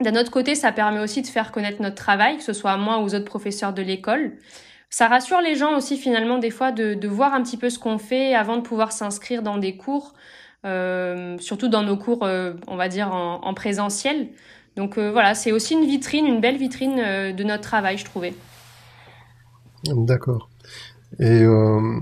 D'un 0.00 0.18
autre 0.18 0.30
côté, 0.30 0.54
ça 0.54 0.72
permet 0.72 1.00
aussi 1.00 1.22
de 1.22 1.26
faire 1.26 1.52
connaître 1.52 1.80
notre 1.82 1.96
travail, 1.96 2.38
que 2.38 2.42
ce 2.42 2.52
soit 2.52 2.76
moi 2.76 2.98
ou 2.98 3.04
aux 3.04 3.14
autres 3.14 3.26
professeurs 3.26 3.72
de 3.72 3.82
l'école. 3.82 4.32
Ça 4.90 5.06
rassure 5.06 5.40
les 5.40 5.54
gens 5.54 5.76
aussi 5.76 5.96
finalement 5.96 6.38
des 6.38 6.50
fois 6.50 6.70
de, 6.70 6.92
de 6.94 7.08
voir 7.08 7.32
un 7.32 7.42
petit 7.42 7.56
peu 7.56 7.70
ce 7.70 7.78
qu'on 7.78 7.98
fait 7.98 8.34
avant 8.34 8.56
de 8.56 8.62
pouvoir 8.62 8.92
s'inscrire 8.92 9.42
dans 9.42 9.56
des 9.56 9.76
cours, 9.76 10.12
euh, 10.66 11.38
surtout 11.38 11.68
dans 11.68 11.82
nos 11.82 11.96
cours, 11.96 12.22
on 12.66 12.76
va 12.76 12.88
dire, 12.88 13.14
en, 13.14 13.40
en 13.42 13.54
présentiel. 13.54 14.28
Donc 14.76 14.98
voilà, 14.98 15.34
c'est 15.34 15.52
aussi 15.52 15.74
une 15.74 15.86
vitrine, 15.86 16.26
une 16.26 16.40
belle 16.40 16.56
vitrine 16.56 16.96
de 16.96 17.44
notre 17.44 17.62
travail, 17.62 17.96
je 17.96 18.04
trouvais. 18.04 18.34
D'accord. 19.86 20.48
Et 21.18 21.42
euh, 21.42 22.00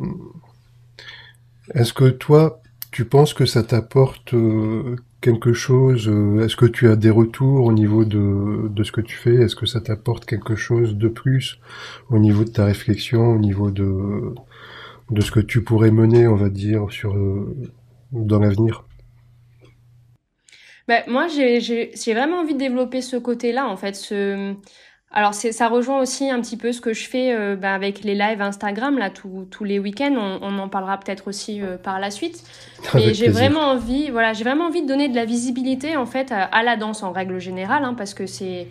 est-ce 1.75 1.93
que 1.93 2.09
toi, 2.11 2.61
tu 2.91 3.05
penses 3.05 3.35
que 3.35 3.47
ça 3.47 3.63
t'apporte 3.63 4.35
quelque 5.21 5.53
chose 5.53 6.09
euh, 6.09 6.45
Est-ce 6.45 6.57
que 6.57 6.67
tu 6.67 6.89
as 6.89 6.97
des 6.97 7.11
retours 7.11 7.65
au 7.67 7.73
niveau 7.73 8.05
de, 8.05 8.69
de 8.69 8.85
ce 8.85 8.93
que 8.93 9.01
tu 9.01 9.17
fais? 9.17 9.35
Est-ce 9.35 9.57
que 9.57 9.67
ça 9.67 9.81
t'apporte 9.81 10.27
quelque 10.27 10.57
chose 10.57 10.97
de 10.97 11.09
plus 11.09 11.59
au 12.11 12.19
niveau 12.19 12.45
de 12.45 12.51
ta 12.51 12.65
réflexion, 12.65 13.33
au 13.33 13.39
niveau 13.39 13.71
de, 13.71 14.35
de 15.11 15.21
ce 15.21 15.31
que 15.31 15.41
tu 15.41 15.63
pourrais 15.63 15.91
mener, 15.91 16.29
on 16.29 16.37
va 16.37 16.51
dire, 16.51 16.91
sur, 16.91 17.15
euh, 17.17 17.57
dans 18.13 18.41
l'avenir? 18.41 18.85
Ben, 20.89 21.05
Moi, 21.07 21.29
j'ai 21.29 21.93
vraiment 22.15 22.41
envie 22.41 22.55
de 22.55 22.59
développer 22.59 23.01
ce 23.03 23.17
côté-là, 23.17 23.69
en 23.69 23.77
fait, 23.77 23.95
ce, 23.95 24.55
alors 25.13 25.35
ça 25.35 25.69
rejoint 25.69 26.01
aussi 26.01 26.31
un 26.31 26.41
petit 26.41 26.57
peu 26.57 26.71
ce 26.71 26.81
que 26.81 26.93
je 26.93 27.09
fais 27.09 27.35
euh, 27.35 27.57
bah, 27.57 27.75
avec 27.75 28.05
les 28.05 28.15
lives 28.15 28.41
Instagram 28.41 28.97
là 28.97 29.11
tous 29.11 29.65
les 29.65 29.81
week-ends. 29.81 30.15
On, 30.17 30.39
on, 30.41 30.59
en 30.61 30.69
parlera 30.69 30.99
peut-être 30.99 31.27
aussi 31.27 31.61
euh, 31.61 31.77
par 31.77 31.99
la 31.99 32.13
suite. 32.13 32.45
Mais 32.95 33.13
j'ai 33.13 33.29
vraiment 33.29 33.73
envie, 33.73 34.11
voilà, 34.11 34.35
j'ai 34.35 34.45
vraiment 34.45 34.67
envie 34.67 34.83
de 34.83 34.87
donner 34.87 35.09
de 35.09 35.17
la 35.17 35.25
visibilité 35.25 35.97
en 35.97 36.07
fait 36.07 36.33
à, 36.33 36.63
la 36.63 36.77
danse 36.77 37.03
en 37.03 37.11
règle 37.11 37.41
générale, 37.41 37.85
hein, 37.85 37.95
parce 37.95 38.15
que 38.15 38.27
c'est 38.27 38.69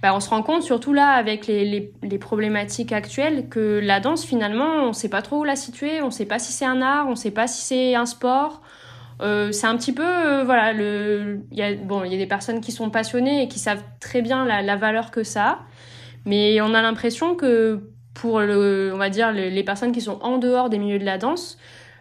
bah, 0.00 0.14
on 0.14 0.20
se 0.20 0.30
rend 0.30 0.42
compte, 0.42 0.62
surtout 0.62 0.94
là, 0.94 1.10
avec 1.10 1.46
les, 1.46 1.92
les, 2.02 2.18
problématiques 2.18 2.90
actuelles, 2.90 3.48
que 3.48 3.78
la 3.80 4.00
danse, 4.00 4.24
finalement, 4.24 4.82
on 4.82 4.88
ne 4.88 4.92
sait 4.92 5.08
pas 5.08 5.22
trop 5.22 5.42
où 5.42 5.44
la 5.44 5.54
situer, 5.54 6.02
on 6.02 6.06
ne 6.06 6.10
sait 6.10 6.24
pas 6.24 6.40
si 6.40 6.52
c'est 6.52 6.64
un 6.64 6.82
art, 6.82 7.06
on 7.06 7.10
ne 7.10 7.14
sait 7.14 7.30
pas 7.30 7.46
si 7.46 7.62
c'est 7.62 7.94
un 7.94 8.06
sport. 8.06 8.62
Euh, 9.20 9.52
c'est 9.52 9.66
un 9.66 9.76
petit 9.76 9.92
peu, 9.92 10.04
euh, 10.04 10.44
voilà, 10.44 10.72
le... 10.72 11.40
il 11.50 11.58
y 11.58 11.62
a, 11.62 11.74
bon, 11.74 12.04
il 12.04 12.12
y 12.12 12.14
a 12.14 12.18
des 12.18 12.26
personnes 12.26 12.60
qui 12.60 12.72
sont 12.72 12.90
passionnées 12.90 13.42
et 13.42 13.48
qui 13.48 13.58
savent 13.58 13.82
très 14.00 14.22
bien 14.22 14.44
la, 14.44 14.76
valeur 14.76 15.10
que 15.10 15.22
ça 15.22 15.46
a, 15.46 15.58
mais 16.24 16.60
on 16.60 16.74
a 16.74 16.82
l'impression 16.82 17.34
que 17.34 17.80
pour, 18.14 18.40
le, 18.40 18.90
on 18.94 18.98
va 18.98 19.10
dire, 19.10 19.32
les 19.32 19.62
personnes 19.62 19.92
qui 19.92 20.00
sont 20.00 20.18
en 20.22 20.38
dehors 20.38 20.70
des 20.70 20.78
milieux 20.78 20.98
de 20.98 21.04
la 21.04 21.18
danse, 21.18 21.58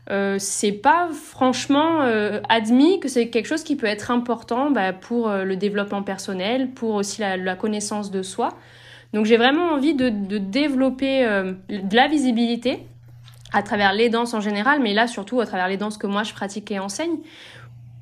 euh, 0.09 0.37
c'est 0.39 0.71
pas 0.71 1.09
franchement 1.13 2.01
euh, 2.01 2.41
admis 2.49 2.99
que 2.99 3.07
c'est 3.07 3.29
quelque 3.29 3.45
chose 3.45 3.63
qui 3.63 3.75
peut 3.75 3.87
être 3.87 4.09
important 4.09 4.71
bah, 4.71 4.93
pour 4.93 5.29
le 5.29 5.55
développement 5.55 6.03
personnel, 6.03 6.71
pour 6.71 6.95
aussi 6.95 7.21
la, 7.21 7.55
connaissance 7.55 8.11
de 8.11 8.23
soi. 8.23 8.57
Donc 9.13 9.25
j'ai 9.25 9.37
vraiment 9.37 9.71
envie 9.71 9.93
de 9.93 10.09
développer 10.37 11.25
de 11.69 11.95
la 11.95 12.07
visibilité 12.07 12.87
à 13.51 13.63
travers 13.63 13.93
les 13.93 14.09
danses 14.09 14.33
en 14.33 14.41
général, 14.41 14.79
mais 14.81 14.93
là 14.93 15.07
surtout 15.07 15.39
à 15.41 15.45
travers 15.45 15.67
les 15.67 15.77
danses 15.77 15.97
que 15.97 16.07
moi 16.07 16.23
je 16.23 16.33
pratique 16.33 16.71
et 16.71 16.79
enseigne, 16.79 17.17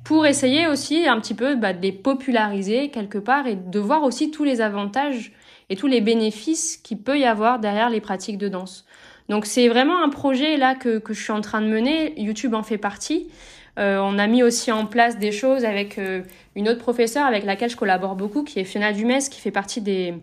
pour 0.04 0.26
essayer 0.26 0.66
aussi 0.66 1.06
un 1.06 1.20
petit 1.20 1.34
peu 1.34 1.56
bah, 1.56 1.72
de 1.72 1.82
les 1.82 1.92
populariser 1.92 2.90
quelque 2.90 3.18
part 3.18 3.46
et 3.46 3.56
de 3.56 3.78
voir 3.78 4.02
aussi 4.02 4.30
tous 4.30 4.44
les 4.44 4.60
avantages 4.60 5.32
et 5.68 5.76
tous 5.76 5.86
les 5.86 6.00
bénéfices 6.00 6.76
qu'il 6.76 6.98
peut 6.98 7.18
y 7.18 7.24
avoir 7.24 7.58
derrière 7.58 7.90
les 7.90 8.00
pratiques 8.00 8.38
de 8.38 8.48
danse. 8.48 8.86
Donc 9.28 9.46
c'est 9.46 9.68
vraiment 9.68 10.02
un 10.02 10.08
projet 10.08 10.56
là 10.56 10.74
que, 10.74 10.98
que, 10.98 11.14
je 11.14 11.22
suis 11.22 11.32
en 11.32 11.40
train 11.40 11.60
de 11.60 11.68
mener. 11.68 12.20
YouTube 12.20 12.54
en 12.54 12.64
fait 12.64 12.78
partie. 12.78 13.28
Euh, 13.78 14.00
on 14.02 14.18
a 14.18 14.26
mis 14.26 14.42
aussi 14.42 14.72
en 14.72 14.86
place 14.86 15.18
des 15.18 15.30
choses 15.30 15.64
avec 15.64 15.98
euh, 15.98 16.22
une 16.56 16.68
autre 16.68 16.80
professeure 16.80 17.24
avec 17.24 17.44
laquelle 17.44 17.70
je 17.70 17.76
collabore 17.76 18.16
beaucoup, 18.16 18.42
qui 18.42 18.58
est 18.58 18.64
Fiona 18.64 18.92
Dumès, 18.92 19.28
qui 19.28 19.40
fait 19.40 19.52
partie 19.52 19.80
des, 19.80 20.14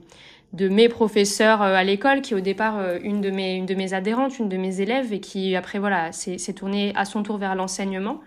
de 0.54 0.70
mes 0.70 0.90
professeurs 0.90 1.62
euh, 1.62 1.74
à 1.74 1.84
l'école, 1.84 2.22
qui 2.22 2.34
est 2.34 2.38
au 2.38 2.42
départ 2.42 2.78
euh, 2.78 3.00
une, 3.04 3.22
de 3.22 3.30
mes, 3.30 3.56
une 3.56 3.66
de 3.66 3.76
mes 3.76 3.94
adhérentes, 3.94 4.40
une 4.40 4.50
de 4.50 4.58
mes 4.58 4.82
élèves, 4.82 5.14
et 5.14 5.20
qui 5.20 5.56
après 5.56 5.80
voilà 5.80 6.12
s'est 6.12 6.54
tournée 6.54 6.94
à 6.96 7.06
son 7.06 7.24
tour 7.24 7.38
vers 7.38 7.56
l'enseignement. 7.56 8.22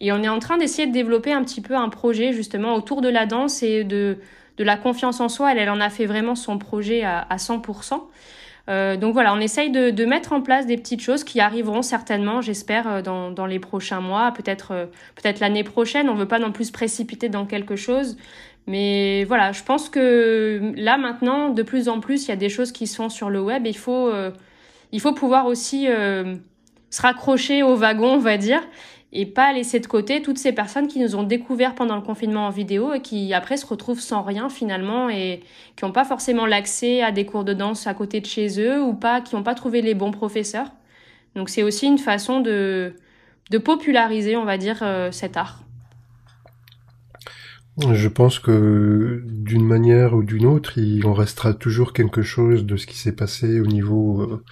Et 0.00 0.12
on 0.12 0.22
est 0.22 0.28
en 0.28 0.38
train 0.38 0.56
d'essayer 0.56 0.86
de 0.86 0.92
développer 0.92 1.32
un 1.32 1.42
petit 1.44 1.60
peu 1.60 1.74
un 1.74 1.88
projet 1.88 2.32
justement 2.32 2.74
autour 2.74 3.00
de 3.00 3.08
la 3.08 3.26
danse 3.26 3.62
et 3.62 3.84
de, 3.84 4.18
de 4.56 4.64
la 4.64 4.76
confiance 4.76 5.20
en 5.20 5.28
soi. 5.28 5.52
Elle, 5.52 5.58
elle 5.58 5.70
en 5.70 5.80
a 5.80 5.90
fait 5.90 6.06
vraiment 6.06 6.34
son 6.34 6.58
projet 6.58 7.02
à, 7.04 7.20
à 7.20 7.36
100%. 7.36 8.00
Euh, 8.70 8.96
donc 8.96 9.12
voilà, 9.12 9.34
on 9.34 9.40
essaye 9.40 9.70
de, 9.70 10.04
mettre 10.04 10.32
en 10.32 10.40
place 10.40 10.66
des 10.66 10.76
petites 10.76 11.02
choses 11.02 11.22
qui 11.22 11.38
arriveront 11.38 11.82
certainement, 11.82 12.40
j'espère, 12.40 13.02
dans, 13.02 13.30
dans, 13.30 13.46
les 13.46 13.58
prochains 13.58 14.00
mois, 14.00 14.32
peut-être 14.32 14.88
peut-être 15.16 15.40
l'année 15.40 15.64
prochaine. 15.64 16.08
On 16.08 16.14
veut 16.14 16.28
pas 16.28 16.38
non 16.38 16.50
plus 16.50 16.66
se 16.66 16.72
précipiter 16.72 17.28
dans 17.28 17.44
quelque 17.44 17.76
chose, 17.76 18.16
mais 18.66 19.24
voilà, 19.24 19.52
je 19.52 19.62
pense 19.62 19.88
que 19.88 20.72
là 20.76 20.96
maintenant, 20.96 21.50
de 21.50 21.62
plus 21.62 21.88
en 21.88 22.00
plus, 22.00 22.26
il 22.26 22.28
y 22.28 22.32
a 22.32 22.36
des 22.36 22.48
choses 22.48 22.72
qui 22.72 22.86
sont 22.86 23.08
sur 23.08 23.30
le 23.30 23.40
web. 23.40 23.66
il 23.66 23.76
faut 23.76 24.10
il 24.92 25.00
faut 25.00 25.12
pouvoir 25.12 25.46
aussi 25.46 25.86
se 25.86 27.02
raccrocher 27.02 27.62
au 27.62 27.74
wagon, 27.74 28.14
on 28.14 28.18
va 28.18 28.38
dire, 28.38 28.62
et 29.14 29.26
pas 29.26 29.52
laisser 29.52 29.80
de 29.80 29.86
côté 29.86 30.22
toutes 30.22 30.38
ces 30.38 30.52
personnes 30.52 30.88
qui 30.88 30.98
nous 30.98 31.16
ont 31.16 31.22
découvert 31.22 31.74
pendant 31.74 31.96
le 31.96 32.02
confinement 32.02 32.46
en 32.46 32.50
vidéo 32.50 32.92
et 32.92 33.00
qui 33.00 33.34
après 33.34 33.56
se 33.56 33.66
retrouvent 33.66 34.00
sans 34.00 34.22
rien 34.22 34.48
finalement 34.48 35.08
et 35.08 35.42
qui 35.76 35.84
n'ont 35.84 35.92
pas 35.92 36.04
forcément 36.04 36.46
l'accès 36.46 37.02
à 37.02 37.12
des 37.12 37.26
cours 37.26 37.44
de 37.44 37.52
danse 37.52 37.86
à 37.86 37.94
côté 37.94 38.20
de 38.20 38.26
chez 38.26 38.60
eux 38.60 38.82
ou 38.82 38.94
pas 38.94 39.20
qui 39.20 39.36
n'ont 39.36 39.44
pas 39.44 39.54
trouvé 39.54 39.82
les 39.82 39.94
bons 39.94 40.10
professeurs. 40.10 40.66
Donc 41.34 41.48
c'est 41.48 41.62
aussi 41.62 41.86
une 41.86 41.98
façon 41.98 42.40
de, 42.40 42.94
de 43.50 43.58
populariser, 43.58 44.36
on 44.36 44.44
va 44.44 44.56
dire, 44.58 44.80
euh, 44.82 45.10
cet 45.10 45.36
art. 45.36 45.63
Je 47.78 48.08
pense 48.08 48.38
que 48.38 49.22
d'une 49.26 49.66
manière 49.66 50.14
ou 50.14 50.22
d'une 50.22 50.46
autre, 50.46 50.78
il 50.78 51.06
en 51.06 51.12
restera 51.12 51.54
toujours 51.54 51.92
quelque 51.92 52.22
chose 52.22 52.64
de 52.64 52.76
ce 52.76 52.86
qui 52.86 52.96
s'est 52.96 53.16
passé 53.16 53.60
au 53.60 53.66
niveau 53.66 54.22
euh, 54.22 54.44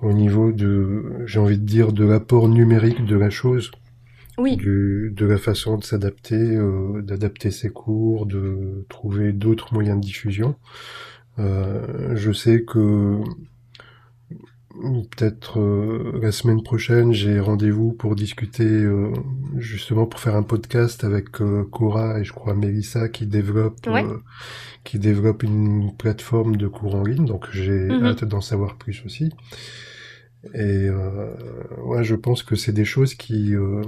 au 0.00 0.12
niveau 0.12 0.52
de, 0.52 1.22
j'ai 1.26 1.38
envie 1.38 1.58
de 1.58 1.64
dire, 1.64 1.92
de 1.92 2.04
l'apport 2.04 2.48
numérique 2.48 3.04
de 3.04 3.16
la 3.16 3.30
chose. 3.30 3.70
Oui. 4.38 4.56
de 4.56 5.26
la 5.26 5.36
façon 5.36 5.76
de 5.76 5.84
s'adapter, 5.84 6.56
euh, 6.56 7.02
d'adapter 7.02 7.50
ses 7.50 7.68
cours, 7.68 8.24
de 8.24 8.86
trouver 8.88 9.32
d'autres 9.32 9.74
moyens 9.74 9.96
de 9.96 10.00
diffusion. 10.00 10.56
Euh, 11.38 12.16
je 12.16 12.32
sais 12.32 12.62
que 12.62 13.20
peut-être 15.10 15.60
euh, 15.60 16.18
la 16.22 16.32
semaine 16.32 16.62
prochaine, 16.62 17.12
j'ai 17.12 17.40
rendez-vous 17.40 17.92
pour 17.92 18.14
discuter, 18.14 18.64
euh, 18.64 19.12
justement 19.56 20.06
pour 20.06 20.20
faire 20.20 20.36
un 20.36 20.42
podcast 20.42 21.04
avec 21.04 21.30
Cora 21.70 22.20
et 22.20 22.24
je 22.24 22.32
crois 22.32 22.54
Melissa 22.54 23.08
qui 23.08 23.26
développe, 23.26 23.86
qui 24.84 24.98
développe 24.98 25.42
une 25.42 25.96
plateforme 25.96 26.56
de 26.56 26.68
cours 26.68 26.94
en 26.94 27.04
ligne. 27.04 27.26
Donc 27.26 27.46
j'ai 27.52 27.88
mm-hmm. 27.88 28.06
hâte 28.06 28.24
d'en 28.24 28.40
savoir 28.40 28.76
plus 28.76 29.02
aussi. 29.04 29.30
Et 30.54 30.88
euh, 30.88 31.34
ouais, 31.84 32.02
je 32.02 32.14
pense 32.14 32.42
que 32.42 32.56
c'est 32.56 32.72
des 32.72 32.84
choses 32.84 33.14
qui 33.14 33.54
euh, 33.54 33.82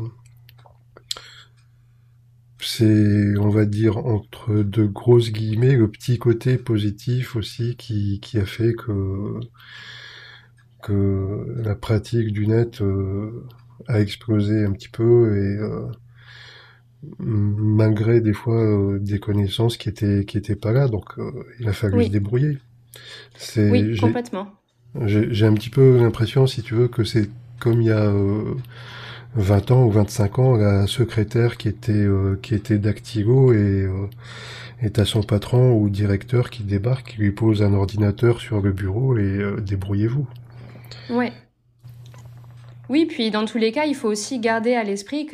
c'est, 2.61 3.37
on 3.39 3.49
va 3.49 3.65
dire, 3.65 3.99
entre 3.99 4.63
de 4.63 4.85
grosses 4.85 5.33
guillemets, 5.33 5.77
le 5.77 5.91
petit 5.91 6.19
côté 6.19 6.57
positif 6.57 7.35
aussi 7.37 7.77
qui, 7.77 8.21
qui 8.21 8.39
a 8.39 8.47
fait 8.47 8.73
que, 8.75 9.41
que 10.85 11.63
la 11.65 11.75
pratique 11.75 12.33
du 12.33 12.47
net 12.47 12.81
euh, 12.81 13.47
a 13.89 14.01
explosé 14.01 14.65
un 14.65 14.73
petit 14.73 14.89
peu 14.89 15.37
et 15.37 15.59
euh, 15.59 15.87
malgré 17.19 18.21
des 18.21 18.33
fois 18.33 18.63
euh, 18.63 18.99
des 18.99 19.19
connaissances 19.19 19.77
qui 19.77 19.89
étaient 19.89 20.25
qui 20.25 20.39
étaient 20.39 20.57
pas 20.57 20.73
là, 20.73 20.89
donc 20.89 21.15
il 21.61 21.69
a 21.69 21.73
fallu 21.73 22.05
se 22.05 22.11
débrouiller. 22.11 22.59
oui, 23.57 23.97
complètement. 23.99 24.49
J'ai 25.07 25.47
un 25.47 25.55
petit 25.55 25.71
peu 25.71 25.99
l'impression, 25.99 26.47
si 26.47 26.63
tu 26.63 26.75
veux, 26.75 26.87
que 26.87 27.03
c'est 27.03 27.29
comme 27.59 27.83
il 27.83 27.89
y 27.89 27.91
a 27.91 28.13
20 29.35 29.71
euh, 29.71 29.75
ans 29.75 29.85
ou 29.85 29.91
25 29.91 30.39
ans, 30.39 30.57
la 30.57 30.87
secrétaire 30.87 31.57
qui 31.57 31.69
était 31.69 31.93
euh, 31.93 32.39
qui 32.43 32.55
était 32.55 32.79
dactylo 32.79 33.53
et 33.53 33.57
euh, 33.57 34.07
est 34.81 34.99
à 34.99 35.05
son 35.05 35.23
patron 35.23 35.73
ou 35.75 35.89
directeur 35.89 36.51
qui 36.51 36.63
débarque, 36.63 37.13
qui 37.13 37.19
lui 37.19 37.33
pose 37.33 37.63
un 37.63 37.73
ordinateur 37.73 38.41
sur 38.41 38.61
le 38.61 38.73
bureau 38.73 39.17
et 39.17 39.41
débrouillez-vous. 39.63 40.27
Ouais. 41.11 41.33
Oui, 42.89 43.07
puis 43.07 43.31
dans 43.31 43.47
tous 43.47 43.59
les 43.59 43.73
cas, 43.73 43.87
il 43.87 43.95
faut 43.95 44.09
aussi 44.09 44.39
garder 44.39 44.75
à 44.75 44.85
l'esprit 44.85 45.27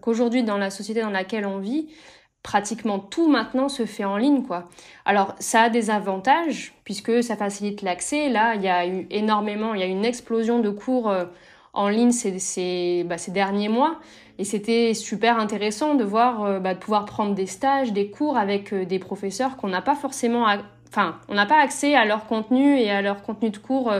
qu'aujourd'hui, 0.00 0.44
dans 0.44 0.58
la 0.58 0.70
société 0.70 1.00
dans 1.00 1.10
laquelle 1.10 1.44
on 1.44 1.58
vit, 1.58 1.88
pratiquement 2.42 2.98
tout 2.98 3.28
maintenant 3.28 3.68
se 3.68 3.84
fait 3.84 4.04
en 4.04 4.16
ligne, 4.16 4.42
quoi. 4.42 4.68
Alors, 5.04 5.34
ça 5.38 5.62
a 5.62 5.68
des 5.70 5.90
avantages, 5.90 6.72
puisque 6.84 7.22
ça 7.22 7.36
facilite 7.36 7.82
l'accès. 7.82 8.28
Là, 8.28 8.54
il 8.54 8.62
y 8.62 8.68
a 8.68 8.86
eu 8.86 9.06
énormément, 9.10 9.74
il 9.74 9.80
y 9.80 9.82
a 9.82 9.86
eu 9.86 9.90
une 9.90 10.04
explosion 10.04 10.60
de 10.60 10.70
cours 10.70 11.10
euh, 11.10 11.24
en 11.72 11.88
ligne 11.88 12.12
bah, 13.04 13.18
ces, 13.18 13.30
derniers 13.32 13.68
mois. 13.68 13.98
Et 14.38 14.44
c'était 14.44 14.94
super 14.94 15.38
intéressant 15.38 15.94
de 15.94 16.04
voir, 16.04 16.44
euh, 16.44 16.58
bah, 16.60 16.74
de 16.74 16.78
pouvoir 16.78 17.04
prendre 17.06 17.34
des 17.34 17.46
stages, 17.46 17.92
des 17.92 18.08
cours 18.08 18.36
avec 18.36 18.72
euh, 18.72 18.84
des 18.84 19.00
professeurs 19.00 19.56
qu'on 19.56 19.68
n'a 19.68 19.82
pas 19.82 19.96
forcément, 19.96 20.46
enfin, 20.88 21.18
on 21.28 21.34
n'a 21.34 21.46
pas 21.46 21.60
accès 21.60 21.96
à 21.96 22.04
leur 22.04 22.26
contenu 22.26 22.78
et 22.78 22.90
à 22.90 23.02
leur 23.02 23.22
contenu 23.22 23.50
de 23.50 23.58
cours 23.58 23.92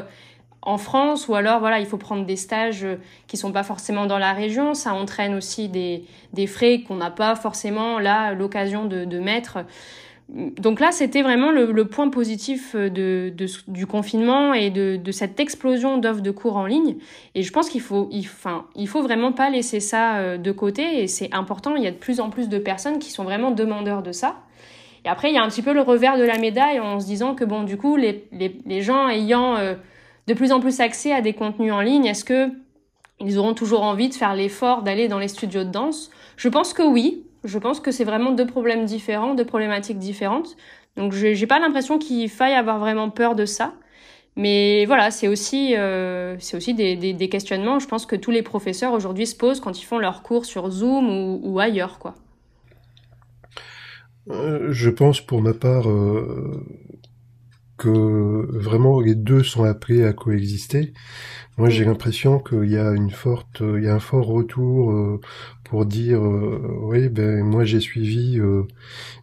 en 0.63 0.79
France 0.79 1.29
ou 1.29 1.35
alors 1.35 1.61
voilà 1.61 1.79
il 1.79 1.87
faut 1.87 1.99
prendre 1.99 2.27
des 2.27 2.37
stages 2.37 2.85
euh, 2.85 2.97
qui 3.27 3.37
sont 3.37 3.53
pas 3.53 3.63
forcément 3.63 4.07
dans 4.07 4.19
la 4.19 4.33
région. 4.33 4.75
Ça 4.75 4.93
entraîne 4.95 5.35
aussi 5.35 5.69
des, 5.69 6.05
des 6.33 6.47
frais 6.47 6.83
qu'on 6.87 6.97
n'a 6.97 7.11
pas 7.11 7.37
forcément 7.37 7.99
là 7.99 8.33
l'occasion 8.33 8.85
de, 8.85 9.19
mettre. 9.19 9.59
Donc 10.29 10.81
là 10.81 10.93
c'était 10.93 11.23
vraiment 11.23 11.51
le, 11.53 11.85
point 11.87 12.11
positif 12.11 12.75
euh, 12.75 12.91
de, 12.91 13.33
du 13.69 13.87
confinement 13.87 14.53
et 14.53 14.71
de, 14.71 15.13
cette 15.13 15.39
explosion 15.41 15.97
d'offres 15.97 16.23
de 16.23 16.31
cours 16.31 16.57
en 16.57 16.67
ligne. 16.67 16.97
Et 17.35 17.43
je 17.43 17.53
pense 17.53 17.71
qu'il 17.71 17.81
faut 17.81 18.11
enfin, 18.13 18.67
il 18.75 18.89
faut 18.89 19.03
vraiment 19.03 19.33
pas 19.33 19.51
laisser 19.51 19.81
ça 19.81 20.17
euh, 20.17 20.39
de 20.39 20.51
côté. 20.51 21.03
Et 21.03 21.07
c'est 21.07 21.33
important 21.33 21.77
il 21.77 21.85
y 21.85 21.87
a 21.87 21.93
de 21.93 21.97
plus 21.97 22.21
en 22.21 22.31
plus 22.31 22.49
de 22.49 22.59
personnes 22.59 22.99
qui 22.99 23.13
sont 23.13 23.25
vraiment 23.25 23.53
demandeurs 23.53 24.03
de 24.03 24.13
ça. 24.13 24.37
Et 25.05 25.09
après 25.09 25.31
il 25.31 25.35
y 25.35 25.39
a 25.39 25.43
un 25.43 25.49
petit 25.49 25.63
peu 25.63 25.73
le 25.73 25.81
revers 25.81 26.19
de 26.19 26.25
la 26.25 26.39
médaille 26.39 26.81
en 26.81 26.99
se 26.99 27.07
disant 27.07 27.37
que 27.37 27.45
bon 27.45 27.63
du 27.63 27.77
coup 27.77 27.95
les, 27.95 28.25
les, 28.33 28.61
les 28.67 28.83
gens 28.83 29.09
ayant 29.09 29.57
de 30.29 30.35
plus 30.35 30.53
en 30.53 30.61
plus 30.61 30.81
accès 30.81 31.13
à 31.13 31.23
des 31.23 31.33
contenus 31.33 31.73
en 31.73 31.81
ligne, 31.81 32.05
est-ce 32.05 32.25
que 32.25 32.51
ils 33.19 33.39
auront 33.39 33.55
toujours 33.55 33.83
envie 33.83 34.11
de 34.11 34.15
faire 34.15 34.35
l'effort 34.35 34.83
d'aller 34.83 35.09
dans 35.09 35.19
les 35.19 35.27
studios 35.27 35.65
de 35.65 35.71
danse? 35.71 36.11
Je 36.37 36.49
pense 36.49 36.73
que 36.75 36.83
oui. 36.83 37.25
Je 37.45 37.59
pense 37.59 37.81
que 37.81 37.91
c'est 37.91 38.05
vraiment 38.05 38.33
deux 38.33 38.47
problèmes 38.47 38.85
différents, 38.85 39.35
deux 39.35 39.47
problématiques 39.47 39.99
différentes. 39.99 40.57
Donc 40.97 41.13
j'ai 41.13 41.47
pas 41.47 41.59
l'impression 41.59 41.99
qu'il 41.99 42.29
faille 42.29 42.55
avoir 42.55 42.79
vraiment 42.79 43.09
peur 43.09 43.35
de 43.37 43.47
ça. 43.47 43.73
Mais 44.37 44.85
voilà, 44.85 45.11
c'est 45.11 45.29
aussi, 45.29 45.75
euh, 45.77 46.37
des, 46.77 46.97
des, 46.97 47.29
questionnements. 47.29 47.79
Je 47.79 47.89
pense 47.89 48.07
que 48.07 48.15
tous 48.15 48.31
les 48.31 48.43
professeurs 48.43 48.93
aujourd'hui 48.93 49.27
se 49.27 49.35
posent 49.35 49.61
quand 49.61 49.81
ils 49.81 49.85
font 49.85 49.99
leurs 49.99 50.23
cours 50.23 50.45
sur 50.45 50.71
Zoom 50.71 51.09
ou, 51.09 51.41
ou 51.43 51.59
ailleurs, 51.59 51.99
quoi. 51.99 52.15
Euh, 54.31 54.69
je 54.71 54.91
pense 54.91 55.21
pour 55.21 55.41
ma 55.41 55.55
part, 55.55 55.89
euh, 55.89 56.63
que 57.79 58.47
vraiment 58.51 59.01
les 59.01 59.15
deux 59.15 59.43
sont 59.43 59.65
appris 59.65 60.03
à 60.03 60.13
coexister. 60.13 60.93
Moi, 61.57 61.71
j'ai 61.71 61.85
l'impression 61.85 62.39
qu'il 62.39 62.71
y 62.71 62.77
a 62.77 62.93
une 62.93 63.11
forte, 63.11 63.63
il 63.63 63.83
y 63.83 63.89
a 63.89 63.95
un 63.95 64.01
fort 64.01 64.27
retour 64.27 64.93
euh, 64.93 65.21
pour 65.65 65.87
dire, 65.87 66.25
euh, 66.25 66.79
oui, 66.83 67.09
ben 67.09 67.43
moi 67.45 67.65
j'ai 67.65 67.81
suivi 67.81 68.39
euh, 68.39 68.63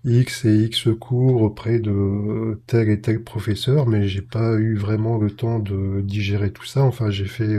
X 0.04 0.46
et 0.46 0.54
X 0.66 0.90
cours 1.00 1.42
auprès 1.42 1.80
de 1.80 2.62
tel 2.68 2.90
et 2.90 3.00
tel 3.00 3.24
professeur, 3.24 3.88
mais 3.88 4.08
j'ai 4.08 4.22
pas 4.22 4.54
eu 4.56 4.76
vraiment 4.76 5.18
le 5.18 5.32
temps 5.32 5.60
de 5.60 6.02
digérer 6.02 6.52
tout 6.52 6.66
ça. 6.66 6.84
Enfin, 6.84 7.10
j'ai 7.10 7.26
fait 7.26 7.58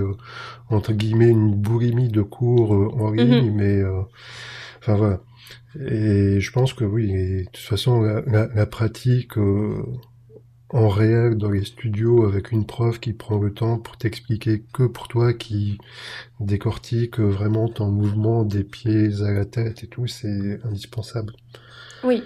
entre 0.69 0.93
guillemets 0.93 1.31
une 1.31 1.55
boulimie 1.55 2.09
de 2.09 2.23
cours 2.23 2.73
en 2.73 3.13
mm-hmm. 3.13 3.25
ligne, 3.25 3.53
mais 3.55 3.83
enfin 4.81 4.97
voilà. 4.97 5.21
Et 5.89 6.41
je 6.41 6.53
pense 6.53 6.73
que 6.75 6.85
oui, 6.85 7.13
de 7.13 7.45
toute 7.45 7.57
façon, 7.57 8.03
la, 8.03 8.49
la 8.55 8.67
pratique 8.67 9.37
en 10.77 10.89
réel 10.89 11.37
dans 11.37 11.51
les 11.51 11.65
studios 11.65 12.27
avec 12.27 12.53
une 12.53 12.67
prof 12.67 13.01
qui 13.01 13.15
prend 13.15 13.39
le 13.39 13.53
temps 13.53 13.79
pour 13.79 13.97
t'expliquer 13.97 14.63
que 14.73 14.83
pour 14.83 15.09
toi, 15.09 15.33
qui 15.33 15.79
décortique 16.39 17.19
vraiment 17.19 17.69
ton 17.69 17.87
mouvement 17.87 18.45
des 18.45 18.63
pieds 18.63 19.23
à 19.23 19.33
la 19.33 19.47
tête 19.47 19.83
et 19.85 19.87
tout, 19.87 20.07
c'est 20.07 20.61
indispensable. 20.65 21.33
Oui. 22.05 22.23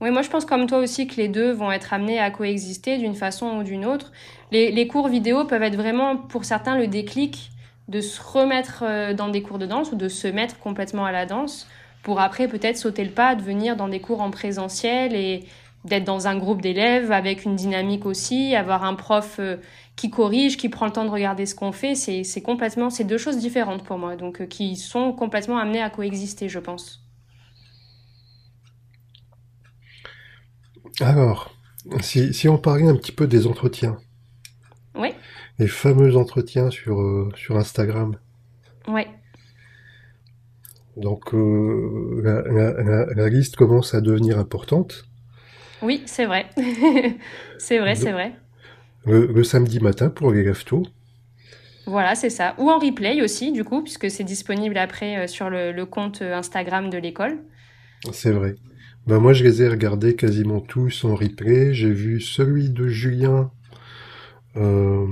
Oui, 0.00 0.10
moi 0.10 0.22
je 0.22 0.30
pense 0.30 0.44
comme 0.44 0.66
toi 0.66 0.78
aussi 0.78 1.06
que 1.06 1.16
les 1.16 1.28
deux 1.28 1.52
vont 1.52 1.72
être 1.72 1.92
amenés 1.92 2.18
à 2.18 2.30
coexister 2.30 2.98
d'une 2.98 3.14
façon 3.14 3.58
ou 3.58 3.62
d'une 3.62 3.84
autre. 3.84 4.12
Les, 4.50 4.86
cours 4.86 5.08
vidéo 5.08 5.44
peuvent 5.44 5.62
être 5.62 5.76
vraiment 5.76 6.16
pour 6.16 6.44
certains 6.44 6.76
le 6.76 6.86
déclic 6.86 7.50
de 7.88 8.00
se 8.00 8.20
remettre 8.20 8.82
euh, 8.82 9.14
dans 9.14 9.28
des 9.28 9.42
cours 9.42 9.58
de 9.58 9.66
danse 9.66 9.92
ou 9.92 9.96
de 9.96 10.08
se 10.08 10.28
mettre 10.28 10.58
complètement 10.58 11.04
à 11.04 11.12
la 11.12 11.26
danse 11.26 11.66
pour 12.02 12.20
après 12.20 12.48
peut-être 12.48 12.76
sauter 12.76 13.02
le 13.04 13.10
pas, 13.10 13.34
de 13.34 13.42
venir 13.42 13.76
dans 13.76 13.88
des 13.88 14.00
cours 14.00 14.20
en 14.20 14.30
présentiel 14.30 15.14
et 15.14 15.44
d'être 15.84 16.04
dans 16.04 16.26
un 16.26 16.36
groupe 16.36 16.60
d'élèves 16.60 17.12
avec 17.12 17.44
une 17.44 17.56
dynamique 17.56 18.06
aussi, 18.06 18.54
avoir 18.54 18.84
un 18.84 18.94
prof 18.94 19.36
euh, 19.38 19.56
qui 19.96 20.10
corrige, 20.10 20.56
qui 20.56 20.68
prend 20.68 20.86
le 20.86 20.92
temps 20.92 21.04
de 21.04 21.10
regarder 21.10 21.46
ce 21.46 21.54
qu'on 21.54 21.72
fait, 21.72 21.94
c'est 21.94 22.42
complètement, 22.42 22.90
c'est 22.90 23.04
deux 23.04 23.18
choses 23.18 23.38
différentes 23.38 23.84
pour 23.84 23.98
moi, 23.98 24.16
donc 24.16 24.40
euh, 24.40 24.46
qui 24.46 24.76
sont 24.76 25.12
complètement 25.12 25.58
amenées 25.58 25.82
à 25.82 25.90
coexister, 25.90 26.48
je 26.48 26.58
pense. 26.58 27.04
Alors, 31.00 31.54
si, 32.00 32.34
si 32.34 32.48
on 32.48 32.58
parlait 32.58 32.88
un 32.88 32.96
petit 32.96 33.12
peu 33.12 33.26
des 33.26 33.46
entretiens. 33.46 33.98
Oui. 34.96 35.10
Les 35.58 35.68
fameux 35.68 36.16
entretiens 36.16 36.70
sur, 36.70 37.00
euh, 37.00 37.30
sur 37.36 37.56
Instagram. 37.56 38.16
Oui. 38.88 39.02
Donc 40.96 41.32
la, 41.32 42.42
la, 43.14 43.28
liste 43.28 43.54
commence 43.54 43.94
à 43.94 44.00
devenir 44.00 44.36
importante. 44.36 45.08
Oui, 45.82 46.02
c'est 46.06 46.26
vrai. 46.26 46.46
c'est 47.58 47.78
vrai, 47.78 47.94
c'est 47.94 48.12
vrai. 48.12 48.32
Le, 49.06 49.42
samedi 49.42 49.80
matin 49.80 50.10
pour 50.10 50.32
les 50.32 50.44
lève 50.44 50.62
Voilà, 51.86 52.14
c'est 52.14 52.30
ça. 52.30 52.54
Ou 52.58 52.70
en 52.70 52.78
replay 52.78 53.22
aussi, 53.22 53.52
du 53.52 53.64
coup, 53.64 53.82
puisque 53.82 54.10
c'est 54.10 54.24
disponible 54.24 54.76
après 54.76 55.16
euh, 55.16 55.26
sur 55.26 55.48
le, 55.50 55.84
compte 55.84 56.22
Instagram 56.22 56.90
de 56.90 56.98
l'école. 56.98 57.38
C'est 58.12 58.32
vrai. 58.32 58.56
Ben 59.06 59.18
moi, 59.18 59.32
je 59.32 59.44
les 59.44 59.62
ai 59.62 59.68
regardés 59.68 60.14
quasiment 60.14 60.60
tous 60.60 61.04
en 61.04 61.14
replay. 61.14 61.72
J'ai 61.72 61.90
vu 61.90 62.20
celui 62.20 62.68
de 62.68 62.88
Julien, 62.88 63.50
euh, 64.56 65.06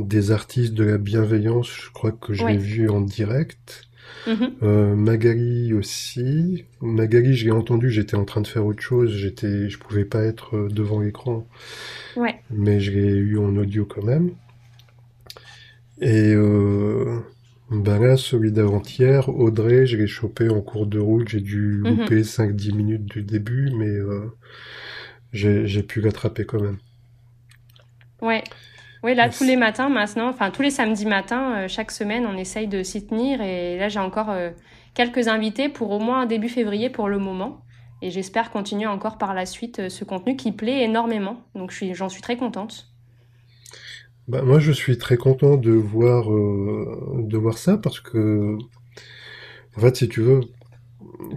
des 0.00 0.32
artistes 0.32 0.74
de 0.74 0.84
la 0.84 0.98
bienveillance. 0.98 1.68
Je 1.68 1.90
crois 1.92 2.12
que 2.12 2.34
je 2.34 2.44
l'ai 2.44 2.58
vu 2.58 2.90
en 2.90 3.00
direct. 3.00 3.88
Mhm. 4.26 4.52
Euh, 4.62 4.94
Magali 4.96 5.72
aussi. 5.72 6.64
Magali, 6.80 7.34
je 7.34 7.44
l'ai 7.44 7.50
entendu, 7.52 7.90
j'étais 7.90 8.16
en 8.16 8.24
train 8.24 8.40
de 8.40 8.46
faire 8.46 8.66
autre 8.66 8.82
chose, 8.82 9.12
j'étais, 9.12 9.68
je 9.68 9.78
pouvais 9.78 10.04
pas 10.04 10.22
être 10.24 10.56
euh, 10.56 10.68
devant 10.68 11.00
l'écran. 11.00 11.46
Ouais. 12.16 12.40
Mais 12.50 12.80
je 12.80 12.92
l'ai 12.92 13.08
eu 13.08 13.38
en 13.38 13.56
audio 13.56 13.84
quand 13.84 14.02
même. 14.02 14.32
Et 16.00 16.34
euh, 16.34 17.20
ben 17.70 17.98
là, 17.98 18.16
celui 18.16 18.52
d'avant-hier, 18.52 19.28
Audrey, 19.28 19.86
je 19.86 19.96
l'ai 19.96 20.06
chopé 20.06 20.48
en 20.48 20.60
cours 20.60 20.86
de 20.86 20.98
route, 20.98 21.28
j'ai 21.28 21.40
dû 21.40 21.82
mhm. 21.84 22.00
louper 22.00 22.22
5-10 22.22 22.74
minutes 22.74 23.06
du 23.06 23.22
début, 23.22 23.70
mais 23.76 23.86
euh, 23.86 24.32
j'ai 25.32 25.82
pu 25.82 26.00
l'attraper 26.00 26.44
quand 26.44 26.60
même. 26.60 26.78
Ouais. 28.20 28.42
Oui, 29.06 29.14
là, 29.14 29.28
tous 29.28 29.44
les 29.44 29.54
matins 29.54 29.88
maintenant, 29.88 30.28
enfin 30.30 30.50
tous 30.50 30.62
les 30.62 30.70
samedis 30.70 31.06
matins, 31.06 31.58
euh, 31.58 31.68
chaque 31.68 31.92
semaine, 31.92 32.26
on 32.26 32.36
essaye 32.36 32.66
de 32.66 32.82
s'y 32.82 33.06
tenir. 33.06 33.40
Et 33.40 33.78
là, 33.78 33.88
j'ai 33.88 34.00
encore 34.00 34.30
euh, 34.30 34.50
quelques 34.94 35.28
invités 35.28 35.68
pour 35.68 35.92
au 35.92 36.00
moins 36.00 36.26
début 36.26 36.48
février 36.48 36.90
pour 36.90 37.08
le 37.08 37.20
moment. 37.20 37.60
Et 38.02 38.10
j'espère 38.10 38.50
continuer 38.50 38.88
encore 38.88 39.16
par 39.16 39.32
la 39.32 39.46
suite 39.46 39.78
euh, 39.78 39.88
ce 39.90 40.02
contenu 40.02 40.34
qui 40.34 40.50
plaît 40.50 40.82
énormément. 40.82 41.36
Donc, 41.54 41.72
j'en 41.92 42.08
suis, 42.08 42.20
très 42.20 42.36
contente. 42.36 42.88
Bah, 44.26 44.42
moi, 44.42 44.58
je 44.58 44.72
suis 44.72 44.98
très 44.98 45.16
content 45.16 45.56
de 45.56 45.70
voir, 45.70 46.24
de 46.28 47.36
voir 47.36 47.58
ça 47.58 47.78
parce 47.78 48.00
que, 48.00 48.58
en 49.76 49.80
fait, 49.80 49.94
si 49.94 50.08
tu 50.08 50.20
veux, 50.20 50.40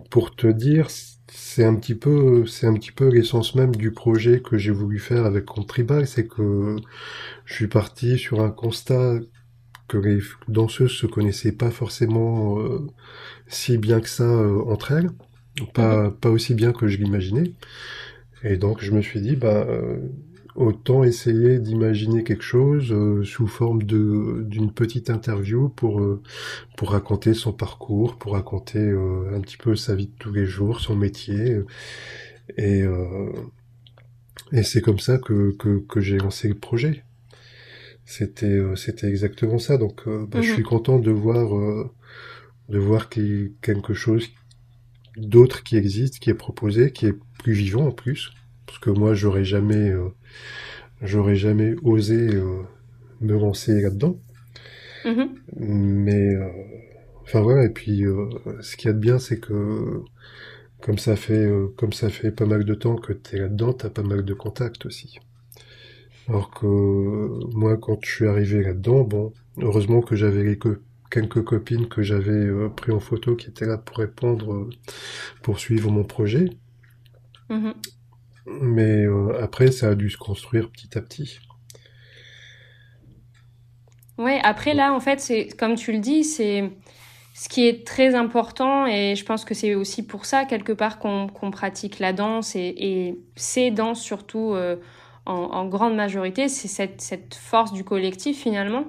pour 0.09 0.35
te 0.35 0.47
dire, 0.47 0.87
c'est 1.27 1.63
un 1.63 1.75
petit 1.75 1.95
peu, 1.95 2.45
c'est 2.47 2.67
un 2.67 2.73
petit 2.73 2.91
peu 2.91 3.07
l'essence 3.09 3.55
même 3.55 3.75
du 3.75 3.91
projet 3.91 4.41
que 4.41 4.57
j'ai 4.57 4.71
voulu 4.71 4.99
faire 4.99 5.25
avec 5.25 5.45
Contribal, 5.45 6.07
c'est 6.07 6.27
que 6.27 6.77
je 7.45 7.53
suis 7.53 7.67
parti 7.67 8.17
sur 8.17 8.41
un 8.41 8.49
constat 8.51 9.19
que 9.87 9.97
les 9.97 10.19
danseuses 10.47 10.91
se 10.91 11.07
connaissaient 11.07 11.51
pas 11.51 11.71
forcément 11.71 12.59
euh, 12.59 12.87
si 13.47 13.77
bien 13.77 13.99
que 14.01 14.09
ça 14.09 14.23
euh, 14.23 14.61
entre 14.67 14.91
elles, 14.93 15.09
pas, 15.73 16.11
pas 16.11 16.29
aussi 16.29 16.53
bien 16.55 16.71
que 16.73 16.87
je 16.87 16.97
l'imaginais. 16.97 17.53
Et 18.43 18.57
donc 18.57 18.83
je 18.83 18.91
me 18.91 19.01
suis 19.01 19.21
dit, 19.21 19.35
bah, 19.35 19.65
euh, 19.67 19.99
autant 20.59 21.03
essayer 21.03 21.59
d'imaginer 21.59 22.23
quelque 22.23 22.43
chose 22.43 22.93
sous 23.23 23.47
forme 23.47 23.83
de 23.83 24.43
d'une 24.45 24.71
petite 24.71 25.09
interview 25.09 25.69
pour 25.69 26.01
pour 26.77 26.91
raconter 26.91 27.33
son 27.33 27.53
parcours, 27.53 28.17
pour 28.17 28.33
raconter 28.33 28.79
un 28.79 29.41
petit 29.41 29.57
peu 29.57 29.75
sa 29.75 29.95
vie 29.95 30.07
de 30.07 30.15
tous 30.19 30.33
les 30.33 30.45
jours, 30.45 30.81
son 30.81 30.95
métier. 30.95 31.59
Et 32.57 32.83
et 34.51 34.63
c'est 34.63 34.81
comme 34.81 34.99
ça 34.99 35.17
que, 35.17 35.55
que, 35.57 35.79
que 35.79 36.01
j'ai 36.01 36.17
lancé 36.17 36.47
le 36.47 36.55
projet. 36.55 37.03
C'était 38.05 38.47
euh, 38.47 38.75
c'était 38.75 39.07
exactement 39.07 39.59
ça. 39.59 39.77
Donc 39.77 40.07
euh, 40.07 40.25
bah, 40.27 40.41
je 40.41 40.51
suis 40.51 40.63
mhm. 40.63 40.67
content 40.67 40.99
de 40.99 41.11
voir 41.11 41.55
euh, 41.55 41.91
de 42.69 42.79
voir 42.79 43.09
qu'il 43.09 43.25
y 43.25 43.45
a 43.45 43.47
quelque 43.61 43.93
chose 43.93 44.27
d'autre 45.15 45.63
qui 45.63 45.77
existe, 45.77 46.19
qui 46.19 46.29
est 46.29 46.35
proposé, 46.35 46.91
qui 46.91 47.05
est 47.05 47.15
plus 47.39 47.53
vivant 47.53 47.87
en 47.87 47.91
plus. 47.91 48.31
Parce 48.65 48.79
que 48.79 48.89
moi 48.89 49.13
j'aurais 49.13 49.45
jamais 49.45 49.91
j'aurais 51.01 51.35
jamais 51.35 51.75
osé 51.83 52.29
me 53.21 53.33
lancer 53.33 53.81
là-dedans. 53.81 54.19
Mhm. 55.05 55.29
Mais 55.57 56.35
enfin 57.21 57.41
voilà. 57.41 57.65
Et 57.65 57.69
puis 57.69 58.03
ce 58.61 58.75
qu'il 58.75 58.87
y 58.87 58.91
a 58.91 58.93
de 58.93 58.99
bien, 58.99 59.19
c'est 59.19 59.39
que 59.39 60.01
comme 60.81 60.97
ça 60.97 61.15
fait 61.15 61.49
comme 61.77 61.93
ça 61.93 62.09
fait 62.09 62.31
pas 62.31 62.45
mal 62.45 62.65
de 62.65 62.73
temps 62.73 62.95
que 62.95 63.13
tu 63.13 63.35
es 63.35 63.39
là-dedans, 63.39 63.73
tu 63.73 63.85
as 63.85 63.89
pas 63.89 64.03
mal 64.03 64.23
de 64.23 64.33
contacts 64.33 64.85
aussi. 64.85 65.19
Alors 66.29 66.51
que 66.51 66.67
moi, 67.55 67.77
quand 67.77 67.97
je 68.03 68.11
suis 68.11 68.27
arrivé 68.27 68.61
là-dedans, 68.61 69.01
bon, 69.03 69.33
heureusement 69.57 70.01
que 70.01 70.15
j'avais 70.15 70.59
quelques 71.09 71.43
copines 71.43 71.87
que 71.87 72.03
j'avais 72.03 72.31
euh, 72.31 72.69
pris 72.69 72.91
en 72.91 72.99
photo 72.99 73.35
qui 73.35 73.49
étaient 73.49 73.65
là 73.65 73.79
pour 73.79 73.97
répondre, 73.97 74.53
euh, 74.53 74.69
pour 75.41 75.59
suivre 75.59 75.89
mon 75.89 76.03
projet. 76.03 76.45
Mm-hmm. 77.49 77.73
Mais 78.61 79.05
euh, 79.05 79.41
après, 79.41 79.71
ça 79.71 79.89
a 79.89 79.95
dû 79.95 80.09
se 80.09 80.17
construire 80.17 80.69
petit 80.69 80.97
à 80.97 81.01
petit. 81.01 81.39
Ouais, 84.17 84.39
après 84.43 84.73
là, 84.73 84.93
en 84.93 84.99
fait, 84.99 85.19
c'est 85.19 85.47
comme 85.57 85.75
tu 85.75 85.91
le 85.93 85.99
dis, 85.99 86.23
c'est 86.23 86.69
ce 87.33 87.47
qui 87.47 87.65
est 87.67 87.87
très 87.87 88.15
important 88.15 88.85
et 88.85 89.15
je 89.15 89.23
pense 89.23 89.45
que 89.45 89.53
c'est 89.53 89.75
aussi 89.75 90.05
pour 90.05 90.25
ça 90.25 90.43
quelque 90.43 90.73
part 90.73 90.99
qu'on 90.99 91.51
pratique 91.51 91.99
la 91.99 92.11
danse 92.11 92.55
et, 92.55 92.75
et 92.77 93.19
ces 93.37 93.71
danses 93.71 94.01
surtout 94.01 94.55
en, 95.29 95.65
grande 95.65 95.95
majorité, 95.95 96.47
c'est 96.47 96.67
cette, 96.67 97.35
force 97.35 97.71
du 97.71 97.83
collectif 97.83 98.41
finalement. 98.41 98.85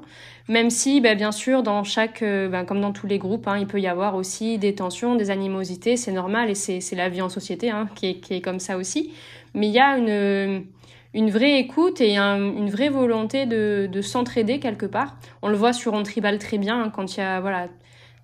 Même 0.48 0.70
si, 0.70 1.00
bah, 1.00 1.14
bien 1.14 1.32
sûr, 1.32 1.62
dans 1.62 1.84
chaque, 1.84 2.22
euh, 2.22 2.48
bah, 2.48 2.64
comme 2.64 2.80
dans 2.80 2.92
tous 2.92 3.06
les 3.06 3.18
groupes, 3.18 3.46
hein, 3.46 3.58
il 3.58 3.66
peut 3.66 3.80
y 3.80 3.86
avoir 3.86 4.16
aussi 4.16 4.58
des 4.58 4.74
tensions, 4.74 5.14
des 5.14 5.30
animosités, 5.30 5.96
c'est 5.96 6.12
normal 6.12 6.50
et 6.50 6.54
c'est 6.54 6.96
la 6.96 7.08
vie 7.08 7.22
en 7.22 7.28
société 7.28 7.70
hein, 7.70 7.88
qui, 7.94 8.18
est, 8.30 8.40
comme 8.40 8.58
ça 8.58 8.76
aussi. 8.76 9.12
Mais 9.54 9.68
il 9.68 9.72
y 9.72 9.78
a 9.78 9.96
une, 9.96 11.30
vraie 11.30 11.60
écoute 11.60 12.00
et 12.00 12.16
une 12.16 12.70
vraie 12.70 12.88
volonté 12.88 13.46
de, 13.46 13.88
de 13.90 14.02
s'entraider 14.02 14.58
quelque 14.58 14.86
part. 14.86 15.16
On 15.42 15.48
le 15.48 15.56
voit 15.56 15.72
sur 15.72 15.92
On 15.92 16.02
Tribal 16.02 16.38
très 16.38 16.58
bien 16.58 16.82
hein, 16.82 16.90
quand 16.90 17.16
il 17.16 17.20
y 17.20 17.22
a 17.22 17.40
voilà, 17.40 17.68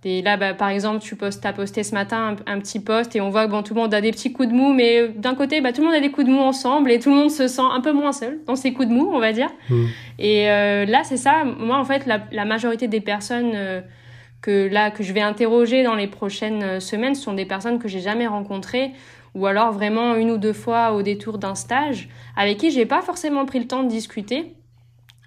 et 0.05 0.23
là, 0.23 0.37
bah, 0.37 0.55
par 0.55 0.69
exemple, 0.69 1.01
tu 1.01 1.17
postes, 1.17 1.45
as 1.45 1.53
posté 1.53 1.83
ce 1.83 1.93
matin 1.93 2.37
un, 2.47 2.61
petit 2.61 2.79
post 2.79 3.17
et 3.17 3.21
on 3.21 3.31
voit 3.31 3.47
que 3.47 3.51
bon, 3.51 3.63
tout 3.65 3.75
le 3.75 3.81
monde 3.81 3.93
a 3.93 4.01
des 4.01 4.13
petits 4.13 4.33
coups 4.33 4.49
de 4.49 4.55
mou, 4.55 4.73
mais 4.73 5.01
euh, 5.01 5.09
d'un 5.17 5.35
côté, 5.35 5.61
bah, 5.61 5.73
tout 5.73 5.81
le 5.81 5.89
monde 5.89 5.97
a 5.97 6.01
des 6.01 6.13
coups 6.13 6.27
de 6.27 6.33
mou 6.33 6.39
ensemble 6.39 6.93
et 6.93 7.01
tout 7.01 7.11
le 7.11 7.17
monde 7.17 7.31
se 7.31 7.49
sent 7.49 7.63
un 7.73 7.81
peu 7.81 7.93
moins 7.93 8.13
seul 8.13 8.39
dans 8.47 8.55
ces 8.55 8.73
coups 8.73 8.89
de 8.89 8.93
mou, 8.93 9.11
on 9.13 9.19
va 9.19 9.33
dire. 9.33 9.49
Hmm. 9.69 9.87
Et 10.21 10.49
euh, 10.49 10.85
là, 10.85 11.03
c'est 11.03 11.17
ça. 11.17 11.43
Moi, 11.45 11.77
en 11.77 11.85
fait, 11.85 12.07
la, 12.07 12.45
majorité 12.45 12.87
des 12.87 13.01
personnes 13.01 13.53
euh, 13.55 13.81
que 14.43 14.69
là 14.69 14.93
que 14.93 15.03
je 15.03 15.13
vais 15.13 15.23
interroger 15.23 15.83
dans 15.83 15.97
les 15.97 16.07
prochaines 16.07 16.79
semaines 16.79 17.17
sont 17.17 17.33
des 17.33 17.47
personnes 17.47 17.81
que 17.81 17.89
j'ai 17.89 18.01
jamais 18.01 18.29
rencontrées 18.29 18.93
ou 19.35 19.47
alors 19.47 19.71
vraiment 19.71 20.15
une 20.15 20.31
ou 20.31 20.39
deux 20.39 20.55
fois 20.55 20.93
au 20.93 21.03
détour 21.03 21.37
d'un 21.37 21.55
stage, 21.55 22.09
avec 22.37 22.57
qui 22.57 22.71
j'ai 22.71 22.87
pas 22.87 23.03
forcément 23.03 23.45
pris 23.45 23.59
le 23.59 23.67
temps 23.67 23.83
de 23.83 23.89
discuter. 23.89 24.55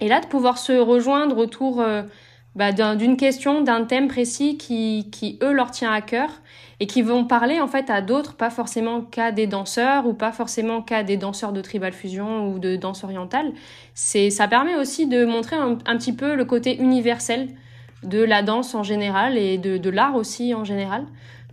Et 0.01 0.07
là, 0.07 0.19
de 0.19 0.25
pouvoir 0.25 0.57
se 0.57 0.73
rejoindre 0.73 1.37
autour 1.37 1.79
euh, 1.79 2.01
bah, 2.55 2.71
d'une 2.71 3.15
question, 3.15 3.61
d'un 3.61 3.83
thème 3.83 4.07
précis 4.07 4.57
qui, 4.57 5.09
qui, 5.11 5.37
eux, 5.43 5.51
leur 5.51 5.71
tient 5.71 5.91
à 5.91 6.01
cœur 6.01 6.29
et 6.79 6.87
qui 6.87 7.01
vont 7.01 7.25
parler 7.25 7.59
en 7.59 7.67
fait 7.67 7.89
à 7.89 8.01
d'autres, 8.01 8.35
pas 8.35 8.49
forcément 8.49 9.01
qu'à 9.01 9.31
des 9.31 9.47
danseurs 9.47 10.07
ou 10.07 10.13
pas 10.13 10.31
forcément 10.31 10.81
qu'à 10.81 11.03
des 11.03 11.17
danseurs 11.17 11.51
de 11.51 11.61
tribal 11.61 11.93
fusion 11.93 12.47
ou 12.47 12.59
de 12.59 12.75
danse 12.75 13.03
orientale. 13.03 13.51
Ça 13.93 14.47
permet 14.47 14.75
aussi 14.75 15.07
de 15.07 15.25
montrer 15.25 15.57
un, 15.57 15.75
petit 15.75 16.13
peu 16.13 16.35
le 16.35 16.45
côté 16.45 16.77
universel 16.77 17.49
de 18.03 18.23
la 18.23 18.41
danse 18.41 18.75
en 18.75 18.83
général 18.83 19.37
et 19.37 19.57
de, 19.57 19.77
de 19.77 19.89
l'art 19.89 20.15
aussi 20.15 20.53
en 20.53 20.63
général. 20.63 21.05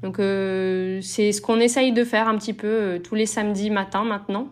Donc 0.03 0.19
euh, 0.19 1.01
c'est 1.03 1.33
ce 1.33 1.41
qu'on 1.41 1.59
essaye 1.59 1.93
de 1.93 2.05
faire 2.05 2.29
un 2.29 2.37
petit 2.37 2.53
peu 2.53 2.69
euh, 2.69 2.99
tous 2.99 3.15
les 3.15 3.27
samedis 3.27 3.71
matins 3.71 4.05
maintenant. 4.05 4.49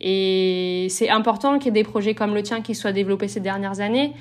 Et 0.00 0.86
c'est 0.90 1.08
important 1.10 1.58
qu'il 1.58 1.66
y 1.66 1.68
ait 1.68 1.82
des 1.82 1.88
projets 1.88 2.14
comme 2.14 2.34
le 2.34 2.42
tien 2.42 2.60
qui 2.60 2.74
soient 2.74 2.92
développés 2.92 3.28
ces 3.28 3.40
dernières 3.40 3.80
années, 3.80 4.12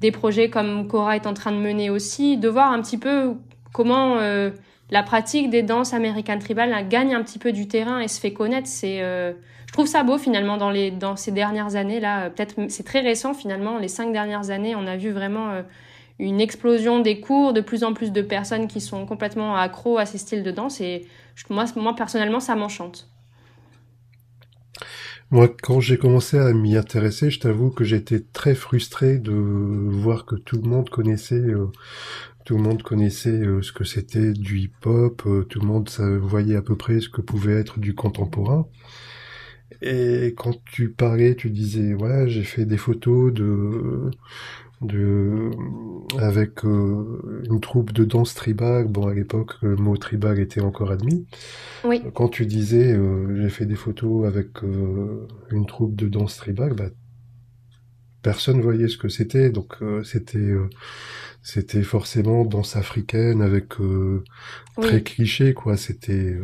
des 0.00 0.10
projets 0.10 0.50
comme 0.50 0.86
Cora 0.88 1.16
est 1.16 1.26
en 1.26 1.34
train 1.34 1.52
de 1.52 1.58
mener 1.58 1.90
aussi, 1.90 2.36
de 2.36 2.48
voir 2.48 2.72
un 2.72 2.82
petit 2.82 2.98
peu 2.98 3.34
comment 3.72 4.16
euh, 4.18 4.50
la 4.90 5.02
pratique 5.02 5.50
des 5.50 5.62
danses 5.62 5.94
américaines 5.94 6.38
tribales 6.38 6.88
gagne 6.88 7.14
un 7.14 7.22
petit 7.22 7.38
peu 7.38 7.52
du 7.52 7.66
terrain 7.68 8.00
et 8.00 8.08
se 8.08 8.20
fait 8.20 8.32
connaître. 8.32 8.68
C'est, 8.68 9.02
euh, 9.02 9.32
je 9.66 9.72
trouve 9.72 9.86
ça 9.86 10.02
beau 10.02 10.18
finalement 10.18 10.56
dans 10.56 10.70
les 10.70 10.90
dans 10.90 11.16
ces 11.16 11.32
dernières 11.32 11.76
années 11.76 12.00
là. 12.00 12.30
Peut-être 12.30 12.54
c'est 12.68 12.84
très 12.84 13.00
récent 13.00 13.34
finalement. 13.34 13.78
Les 13.78 13.88
cinq 13.88 14.12
dernières 14.12 14.50
années, 14.50 14.74
on 14.76 14.86
a 14.86 14.96
vu 14.96 15.10
vraiment 15.10 15.50
euh, 15.50 15.62
une 16.18 16.40
explosion 16.40 17.00
des 17.00 17.20
cours, 17.20 17.52
de 17.52 17.60
plus 17.60 17.84
en 17.84 17.92
plus 17.92 18.12
de 18.12 18.22
personnes 18.22 18.68
qui 18.68 18.80
sont 18.80 19.06
complètement 19.06 19.56
accros 19.56 19.98
à 19.98 20.06
ces 20.06 20.18
styles 20.18 20.42
de 20.42 20.50
danse. 20.50 20.80
Et 20.80 21.06
moi, 21.50 21.64
moi 21.76 21.94
personnellement, 21.94 22.40
ça 22.40 22.54
m'enchante. 22.54 23.08
Moi, 25.32 25.48
quand 25.48 25.80
j'ai 25.80 25.98
commencé 25.98 26.38
à 26.38 26.52
m'y 26.52 26.76
intéresser, 26.76 27.30
je 27.30 27.40
t'avoue 27.40 27.70
que 27.70 27.82
j'étais 27.82 28.20
très 28.20 28.54
frustré 28.54 29.18
de 29.18 29.32
voir 29.32 30.24
que 30.24 30.36
tout 30.36 30.56
le 30.56 30.68
monde 30.68 30.88
connaissait, 30.88 31.34
euh, 31.34 31.66
tout 32.44 32.56
le 32.56 32.62
monde 32.62 32.82
connaissait 32.84 33.30
euh, 33.30 33.60
ce 33.60 33.72
que 33.72 33.82
c'était 33.82 34.32
du 34.32 34.58
hip-hop, 34.60 35.22
euh, 35.26 35.42
tout 35.42 35.60
le 35.60 35.66
monde 35.66 35.90
voyait 36.22 36.54
à 36.54 36.62
peu 36.62 36.76
près 36.76 37.00
ce 37.00 37.08
que 37.08 37.22
pouvait 37.22 37.54
être 37.54 37.80
du 37.80 37.94
contemporain. 37.94 38.68
Et 39.82 40.34
quand 40.36 40.62
tu 40.64 40.90
parlais, 40.90 41.34
tu 41.34 41.50
disais, 41.50 41.94
ouais, 41.94 42.28
j'ai 42.28 42.44
fait 42.44 42.64
des 42.64 42.76
photos 42.76 43.32
de 43.32 44.10
de 44.82 45.50
avec 46.18 46.64
euh, 46.64 47.42
une 47.48 47.60
troupe 47.60 47.92
de 47.92 48.04
danse 48.04 48.34
tribale. 48.34 48.86
Bon, 48.88 49.08
à 49.08 49.14
l'époque, 49.14 49.54
le 49.62 49.76
mot 49.76 49.96
tribal 49.96 50.38
était 50.38 50.60
encore 50.60 50.90
admis. 50.90 51.26
Oui. 51.84 52.02
Quand 52.14 52.28
tu 52.28 52.46
disais 52.46 52.92
euh, 52.92 53.40
j'ai 53.40 53.48
fait 53.48 53.66
des 53.66 53.74
photos 53.74 54.26
avec 54.26 54.62
euh, 54.62 55.26
une 55.50 55.66
troupe 55.66 55.96
de 55.96 56.08
danse 56.08 56.36
tribale, 56.36 56.74
bah, 56.74 56.90
personne 58.22 58.60
voyait 58.60 58.88
ce 58.88 58.98
que 58.98 59.08
c'était. 59.08 59.50
Donc 59.50 59.76
c'était 60.04 60.52
c'était 61.42 61.82
forcément 61.82 62.44
danse 62.44 62.76
africaine 62.76 63.40
avec 63.40 63.74
très 64.80 65.02
cliché 65.02 65.54
quoi. 65.54 65.76
C'était 65.76 66.36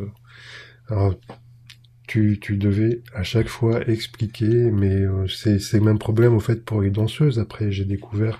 tu, 2.12 2.38
tu 2.38 2.58
devais 2.58 3.00
à 3.14 3.22
chaque 3.22 3.48
fois 3.48 3.88
expliquer, 3.88 4.70
mais 4.70 4.96
euh, 4.96 5.26
c'est 5.28 5.58
c'est 5.58 5.78
le 5.78 5.84
même 5.84 5.98
problème 5.98 6.34
au 6.34 6.40
fait 6.40 6.62
pour 6.62 6.82
les 6.82 6.90
danseuses. 6.90 7.38
Après, 7.38 7.72
j'ai 7.72 7.86
découvert 7.86 8.38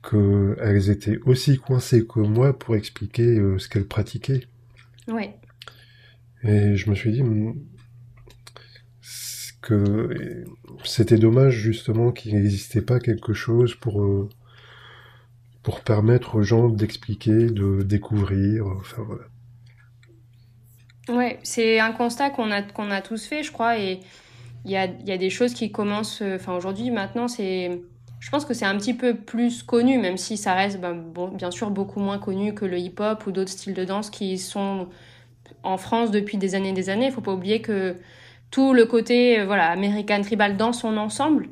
que 0.00 0.56
elles 0.60 0.88
étaient 0.88 1.18
aussi 1.26 1.58
coincées 1.58 2.06
que 2.06 2.20
moi 2.20 2.56
pour 2.56 2.76
expliquer 2.76 3.36
euh, 3.36 3.58
ce 3.58 3.68
qu'elles 3.68 3.88
pratiquaient. 3.88 4.46
Ouais. 5.08 5.34
Et 6.44 6.76
je 6.76 6.88
me 6.88 6.94
suis 6.94 7.10
dit 7.10 7.24
hmm, 7.24 7.54
que 9.60 10.44
c'était 10.84 11.18
dommage 11.18 11.56
justement 11.56 12.12
qu'il 12.12 12.36
n'existait 12.36 12.82
pas 12.82 13.00
quelque 13.00 13.32
chose 13.32 13.74
pour 13.74 14.04
euh, 14.04 14.28
pour 15.64 15.80
permettre 15.80 16.36
aux 16.36 16.42
gens 16.44 16.68
d'expliquer, 16.68 17.46
de 17.46 17.82
découvrir. 17.82 18.68
Enfin 18.68 19.02
voilà. 19.02 19.24
Ouais, 21.08 21.38
c'est 21.42 21.80
un 21.80 21.92
constat 21.92 22.30
qu'on 22.30 22.50
a, 22.50 22.62
qu'on 22.62 22.90
a 22.90 23.00
tous 23.00 23.26
fait, 23.26 23.42
je 23.42 23.50
crois, 23.50 23.78
et 23.78 24.00
il 24.64 24.70
y 24.70 24.76
a, 24.76 24.86
y 24.86 25.12
a 25.12 25.18
des 25.18 25.30
choses 25.30 25.54
qui 25.54 25.72
commencent. 25.72 26.22
Euh, 26.22 26.36
enfin, 26.36 26.54
aujourd'hui, 26.54 26.90
maintenant, 26.90 27.28
c'est. 27.28 27.80
Je 28.20 28.30
pense 28.30 28.44
que 28.44 28.54
c'est 28.54 28.64
un 28.64 28.76
petit 28.76 28.94
peu 28.94 29.14
plus 29.14 29.64
connu, 29.64 29.98
même 29.98 30.16
si 30.16 30.36
ça 30.36 30.54
reste 30.54 30.80
ben, 30.80 30.94
bien 31.34 31.50
sûr 31.50 31.70
beaucoup 31.70 31.98
moins 31.98 32.18
connu 32.18 32.54
que 32.54 32.64
le 32.64 32.78
hip-hop 32.78 33.26
ou 33.26 33.32
d'autres 33.32 33.50
styles 33.50 33.74
de 33.74 33.84
danse 33.84 34.10
qui 34.10 34.38
sont 34.38 34.88
en 35.64 35.76
France 35.76 36.12
depuis 36.12 36.38
des 36.38 36.54
années 36.54 36.68
et 36.68 36.72
des 36.72 36.88
années. 36.88 37.06
Il 37.06 37.12
faut 37.12 37.20
pas 37.20 37.32
oublier 37.32 37.60
que 37.62 37.96
tout 38.52 38.74
le 38.74 38.86
côté 38.86 39.40
euh, 39.40 39.46
voilà 39.46 39.70
American 39.70 40.22
Tribal 40.22 40.56
dans 40.56 40.72
son 40.72 40.98
ensemble 40.98 41.48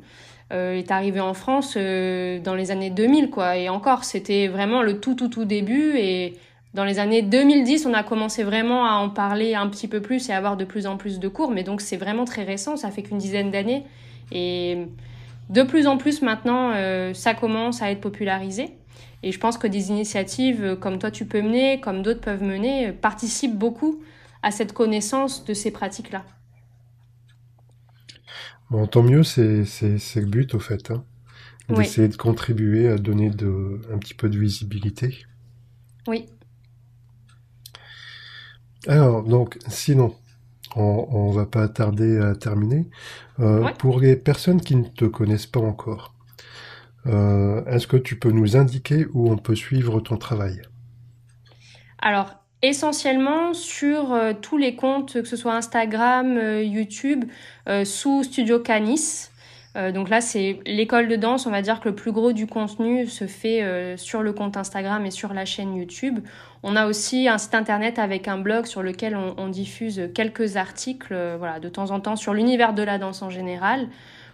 euh, 0.53 0.73
est 0.75 0.91
arrivé 0.91 1.19
en 1.19 1.33
France 1.33 1.75
dans 1.75 2.55
les 2.55 2.71
années 2.71 2.89
2000, 2.89 3.29
quoi. 3.29 3.57
Et 3.57 3.67
encore, 3.67 4.05
c'était 4.05 4.47
vraiment 4.47 4.81
le 4.81 5.01
tout, 5.01 5.15
tout, 5.15 5.27
tout 5.27 5.45
début. 5.45 5.97
Et 5.97 6.37
dans 6.73 6.85
les 6.85 6.99
années 6.99 7.21
2010, 7.21 7.85
on 7.85 7.93
a 7.93 8.03
commencé 8.03 8.43
vraiment 8.43 8.85
à 8.85 8.93
en 8.93 9.09
parler 9.09 9.55
un 9.55 9.67
petit 9.67 9.87
peu 9.87 10.01
plus 10.01 10.29
et 10.29 10.31
à 10.31 10.37
avoir 10.37 10.55
de 10.55 10.63
plus 10.63 10.87
en 10.87 10.95
plus 10.95 11.19
de 11.19 11.27
cours, 11.27 11.51
mais 11.51 11.63
donc 11.63 11.81
c'est 11.81 11.97
vraiment 11.97 12.23
très 12.23 12.43
récent, 12.43 12.77
ça 12.77 12.91
fait 12.91 13.03
qu'une 13.03 13.17
dizaine 13.17 13.51
d'années. 13.51 13.83
Et 14.31 14.87
de 15.49 15.63
plus 15.63 15.85
en 15.87 15.97
plus 15.97 16.21
maintenant, 16.21 16.71
euh, 16.73 17.13
ça 17.13 17.33
commence 17.33 17.81
à 17.81 17.91
être 17.91 17.99
popularisé. 17.99 18.69
Et 19.23 19.31
je 19.31 19.39
pense 19.39 19.57
que 19.57 19.67
des 19.67 19.89
initiatives 19.89 20.63
euh, 20.63 20.75
comme 20.75 20.97
toi 20.97 21.11
tu 21.11 21.25
peux 21.25 21.41
mener, 21.41 21.81
comme 21.81 22.01
d'autres 22.03 22.21
peuvent 22.21 22.41
mener, 22.41 22.87
euh, 22.87 22.93
participent 22.93 23.57
beaucoup 23.57 24.01
à 24.41 24.51
cette 24.51 24.71
connaissance 24.71 25.43
de 25.43 25.53
ces 25.53 25.71
pratiques-là. 25.71 26.23
Bon, 28.69 28.87
tant 28.87 29.03
mieux, 29.03 29.23
c'est 29.23 29.65
le 30.15 30.25
but 30.25 30.55
au 30.55 30.59
fait, 30.59 30.91
hein, 30.91 31.03
d'essayer 31.67 32.07
de 32.07 32.15
contribuer 32.15 32.87
à 32.87 32.95
donner 32.97 33.29
de, 33.29 33.81
un 33.93 33.97
petit 33.97 34.13
peu 34.13 34.29
de 34.29 34.39
visibilité. 34.39 35.25
Oui, 36.07 36.27
alors, 38.87 39.23
donc, 39.23 39.57
sinon, 39.67 40.15
on, 40.75 41.07
on 41.11 41.31
va 41.31 41.45
pas 41.45 41.67
tarder 41.67 42.17
à 42.19 42.35
terminer. 42.35 42.87
Euh, 43.39 43.69
Pour 43.77 43.99
les 43.99 44.15
personnes 44.15 44.61
qui 44.61 44.75
ne 44.75 44.85
te 44.85 45.05
connaissent 45.05 45.47
pas 45.47 45.59
encore, 45.59 46.13
euh, 47.07 47.63
est-ce 47.65 47.87
que 47.87 47.97
tu 47.97 48.17
peux 48.17 48.31
nous 48.31 48.55
indiquer 48.57 49.07
où 49.13 49.31
on 49.31 49.37
peut 49.37 49.55
suivre 49.55 49.99
ton 49.99 50.17
travail? 50.17 50.61
Alors, 51.99 52.35
essentiellement 52.61 53.53
sur 53.53 54.13
euh, 54.13 54.33
tous 54.39 54.57
les 54.57 54.75
comptes, 54.75 55.13
que 55.13 55.27
ce 55.27 55.35
soit 55.35 55.55
Instagram, 55.55 56.39
YouTube, 56.61 57.25
sous 57.83 58.23
Studio 58.23 58.59
Canis. 58.59 59.30
Euh, 59.77 59.91
donc 59.91 60.09
là, 60.09 60.19
c'est 60.21 60.59
l'école 60.65 61.07
de 61.07 61.15
danse. 61.15 61.45
On 61.45 61.51
va 61.51 61.61
dire 61.61 61.79
que 61.79 61.89
le 61.89 61.95
plus 61.95 62.11
gros 62.11 62.33
du 62.33 62.45
contenu 62.47 63.07
se 63.07 63.25
fait 63.25 63.63
euh, 63.63 63.95
sur 63.95 64.21
le 64.21 64.33
compte 64.33 64.57
Instagram 64.57 65.05
et 65.05 65.11
sur 65.11 65.33
la 65.33 65.45
chaîne 65.45 65.75
YouTube. 65.75 66.19
On 66.63 66.75
a 66.75 66.87
aussi 66.87 67.27
un 67.27 67.37
site 67.37 67.55
internet 67.55 67.97
avec 67.97 68.27
un 68.27 68.37
blog 68.37 68.65
sur 68.65 68.83
lequel 68.83 69.15
on, 69.15 69.47
diffuse 69.47 70.09
quelques 70.13 70.57
articles, 70.57 71.13
euh, 71.13 71.35
voilà, 71.37 71.59
de 71.59 71.69
temps 71.69 71.91
en 71.91 71.99
temps 71.99 72.15
sur 72.15 72.33
l'univers 72.33 72.73
de 72.73 72.83
la 72.83 72.97
danse 72.97 73.21
en 73.21 73.29
général. 73.29 73.87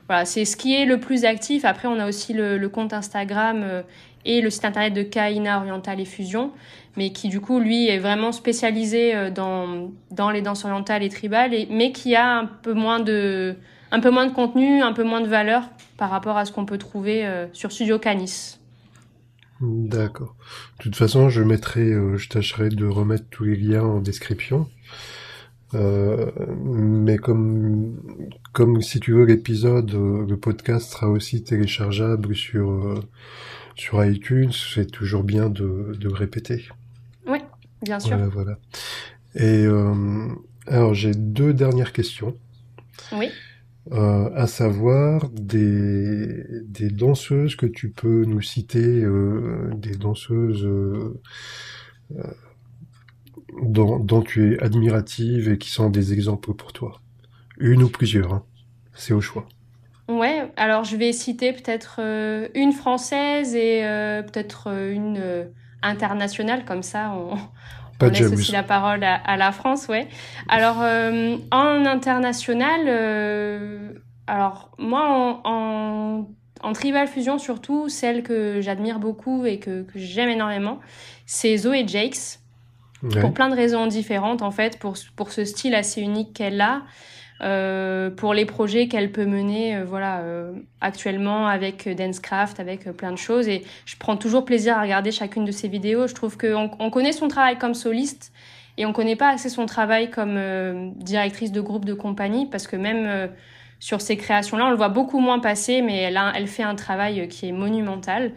Voilà, 0.07 0.25
c'est 0.25 0.45
ce 0.45 0.57
qui 0.57 0.75
est 0.75 0.85
le 0.85 0.99
plus 0.99 1.25
actif. 1.25 1.65
Après, 1.65 1.87
on 1.87 1.99
a 1.99 2.07
aussi 2.07 2.33
le, 2.33 2.65
compte 2.69 2.93
Instagram 2.93 3.83
et 4.23 4.39
le 4.39 4.49
site 4.49 4.63
internet 4.63 4.93
de 4.93 5.03
Kaina 5.03 5.59
Oriental 5.59 5.99
et 5.99 6.05
Fusion, 6.05 6.51
mais 6.95 7.11
qui 7.11 7.27
du 7.27 7.41
coup, 7.41 7.59
lui, 7.59 7.89
est 7.89 7.97
vraiment 7.97 8.31
spécialisé 8.31 9.31
dans, 9.31 9.91
dans 10.11 10.31
les 10.31 10.41
danses 10.41 10.63
orientales 10.63 11.03
et 11.03 11.09
tribales, 11.09 11.51
mais 11.69 11.91
qui 11.91 12.15
a 12.15 12.37
un 12.37 12.45
peu 12.45 12.73
moins 12.73 13.01
de 13.01 13.57
un 13.91 13.99
peu 13.99 14.09
moins 14.09 14.27
de 14.27 14.33
contenu, 14.33 14.81
un 14.81 14.93
peu 14.93 15.03
moins 15.03 15.21
de 15.21 15.27
valeur 15.27 15.69
par 15.97 16.09
rapport 16.09 16.37
à 16.37 16.45
ce 16.45 16.51
qu'on 16.51 16.65
peut 16.65 16.77
trouver 16.77 17.25
euh, 17.25 17.47
sur 17.53 17.71
Studio 17.71 17.99
Canis. 17.99 18.59
D'accord. 19.61 20.35
De 20.77 20.83
toute 20.83 20.95
façon, 20.95 21.29
je 21.29 21.41
mettrai, 21.41 21.81
euh, 21.81 22.17
je 22.17 22.29
tâcherai 22.29 22.69
de 22.69 22.85
remettre 22.85 23.25
tous 23.29 23.45
les 23.45 23.55
liens 23.55 23.83
en 23.83 23.99
description. 23.99 24.69
Euh, 25.73 26.31
mais 26.63 27.17
comme, 27.17 27.97
comme 28.53 28.81
si 28.81 28.99
tu 28.99 29.13
veux 29.13 29.25
l'épisode, 29.25 29.91
le 29.91 30.37
podcast 30.37 30.91
sera 30.91 31.09
aussi 31.09 31.43
téléchargeable 31.43 32.35
sur 32.35 33.03
sur 33.75 34.03
iTunes, 34.03 34.53
c'est 34.53 34.89
toujours 34.89 35.23
bien 35.23 35.49
de, 35.49 35.93
de 35.99 36.07
répéter. 36.07 36.67
Oui, 37.27 37.39
bien 37.81 37.99
sûr. 37.99 38.15
Voilà, 38.15 38.29
voilà. 38.29 38.57
Et 39.35 39.65
alors 40.67 40.93
j'ai 40.93 41.11
deux 41.11 41.53
dernières 41.53 41.91
questions. 41.91 42.33
Oui. 43.11 43.29
Euh, 43.93 44.29
à 44.35 44.47
savoir 44.47 45.29
des, 45.29 46.43
des 46.63 46.89
danseuses 46.89 47.55
que 47.55 47.65
tu 47.65 47.89
peux 47.89 48.25
nous 48.25 48.41
citer, 48.41 48.79
euh, 48.79 49.69
des 49.75 49.95
danseuses 49.95 50.65
euh, 50.65 51.21
dont, 53.61 54.21
tu 54.23 54.53
es 54.55 54.63
admirative 54.63 55.49
et 55.49 55.57
qui 55.57 55.69
sont 55.69 55.89
des 55.89 56.11
exemples 56.11 56.53
pour 56.53 56.73
toi. 56.73 56.99
Une 57.59 57.81
ou 57.81 57.89
plusieurs, 57.89 58.33
hein. 58.33 58.43
c'est 58.93 59.13
au 59.13 59.21
choix. 59.21 59.47
Ouais, 60.09 60.51
alors 60.57 60.83
je 60.83 60.97
vais 60.97 61.13
citer 61.13 61.53
peut-être 61.53 61.99
une 62.55 62.73
française 62.73 63.55
et 63.55 63.81
peut-être 64.25 64.67
une 64.67 65.47
internationale, 65.81 66.65
comme 66.65 66.83
ça 66.83 67.13
on, 67.13 67.37
Pas 67.99 68.07
on 68.07 68.09
laisse 68.09 68.31
aussi 68.31 68.51
la 68.51 68.63
parole 68.63 69.03
à, 69.03 69.37
la 69.37 69.51
France, 69.51 69.87
ouais. 69.87 70.07
Alors, 70.47 70.77
en 70.77 71.85
international, 71.85 72.87
alors 74.27 74.71
moi, 74.77 75.39
en, 75.43 76.27
en, 76.61 76.73
Tribal 76.73 77.07
Fusion 77.07 77.39
surtout, 77.39 77.89
celle 77.89 78.23
que 78.23 78.61
j'admire 78.61 78.99
beaucoup 78.99 79.45
et 79.45 79.57
que, 79.57 79.83
que 79.83 79.97
j'aime 79.97 80.29
énormément, 80.29 80.79
c'est 81.25 81.57
Zoé 81.57 81.87
Jakes. 81.87 82.39
Pour 83.21 83.33
plein 83.33 83.49
de 83.49 83.55
raisons 83.55 83.85
différentes, 83.87 84.41
en 84.41 84.51
fait, 84.51 84.79
pour, 84.79 84.95
pour 85.15 85.31
ce 85.31 85.45
style 85.45 85.75
assez 85.75 86.01
unique 86.01 86.33
qu'elle 86.33 86.59
a. 86.61 86.81
Euh, 87.41 88.09
pour 88.09 88.33
les 88.33 88.45
projets 88.45 88.87
qu'elle 88.87 89.11
peut 89.11 89.25
mener 89.25 89.75
euh, 89.75 89.85
voilà 89.85 90.21
euh, 90.21 90.53
actuellement 90.81 91.47
avec 91.47 91.87
Dancecraft 91.87 92.59
avec 92.59 92.85
plein 92.97 93.11
de 93.11 93.17
choses 93.17 93.47
et 93.47 93.63
je 93.85 93.95
prends 93.95 94.17
toujours 94.17 94.43
plaisir 94.43 94.75
à 94.75 94.81
regarder 94.81 95.11
chacune 95.11 95.45
de 95.45 95.51
ses 95.51 95.67
vidéos 95.67 96.07
je 96.07 96.15
trouve 96.15 96.35
qu'on 96.35 96.71
on 96.79 96.89
connaît 96.89 97.11
son 97.11 97.27
travail 97.27 97.59
comme 97.59 97.75
soliste 97.75 98.31
et 98.79 98.87
on 98.87 98.93
connaît 98.93 99.15
pas 99.15 99.29
assez 99.29 99.49
son 99.49 99.67
travail 99.67 100.09
comme 100.09 100.93
directrice 100.95 101.51
de 101.51 101.61
groupe 101.61 101.85
de 101.85 101.93
compagnie 101.93 102.47
parce 102.47 102.65
que 102.65 102.75
même 102.75 103.29
sur 103.79 104.01
ces 104.01 104.17
créations-là. 104.17 104.65
On 104.65 104.69
le 104.71 104.75
voit 104.75 104.89
beaucoup 104.89 105.19
moins 105.19 105.37
passer, 105.37 105.83
mais 105.83 105.97
elle, 105.97 106.17
a, 106.17 106.31
elle 106.35 106.47
fait 106.47 106.63
un 106.63 106.73
travail 106.75 107.27
qui 107.27 107.47
est 107.47 107.51
monumental. 107.51 108.31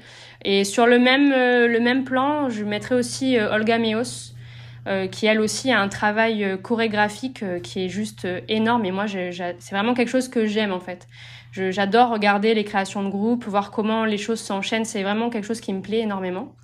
Et 0.44 0.64
sur 0.64 0.86
le 0.86 0.98
même, 0.98 1.30
le 1.30 1.78
même 1.80 2.04
plan, 2.04 2.48
je 2.48 2.64
mettrai 2.64 2.94
aussi 2.94 3.38
Olga 3.38 3.78
Meos, 3.78 4.00
euh, 4.02 4.39
qui 4.86 5.26
elle 5.26 5.40
aussi 5.40 5.70
a 5.70 5.80
un 5.80 5.88
travail 5.88 6.42
euh, 6.42 6.56
chorégraphique 6.56 7.42
euh, 7.42 7.60
qui 7.60 7.84
est 7.84 7.88
juste 7.88 8.26
énorme. 8.48 8.84
Et 8.84 8.90
moi, 8.90 9.06
c'est 9.06 9.70
vraiment 9.70 9.94
quelque 9.94 10.08
chose 10.08 10.28
que 10.28 10.46
j'aime 10.46 10.72
en 10.72 10.80
fait. 10.80 11.06
J'adore 11.52 12.10
regarder 12.10 12.54
les 12.54 12.64
créations 12.64 13.02
de 13.02 13.08
groupe, 13.08 13.44
voir 13.44 13.72
comment 13.72 14.04
les 14.04 14.18
choses 14.18 14.40
s'enchaînent. 14.40 14.84
C'est 14.84 15.02
vraiment 15.02 15.30
quelque 15.30 15.44
chose 15.44 15.60
qui 15.60 15.72
me 15.72 15.80
plaît 15.80 15.98
énormément. 15.98 16.54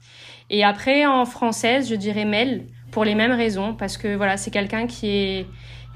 Et 0.48 0.62
après, 0.62 1.04
en 1.06 1.24
française, 1.26 1.90
je 1.90 1.96
dirais 1.96 2.24
Mel 2.24 2.66
pour 2.92 3.04
les 3.04 3.16
mêmes 3.16 3.32
raisons, 3.32 3.74
parce 3.74 3.96
que 3.96 4.14
voilà, 4.14 4.36
c'est 4.36 4.52
quelqu'un 4.52 4.86
qui 4.86 5.08
est 5.08 5.46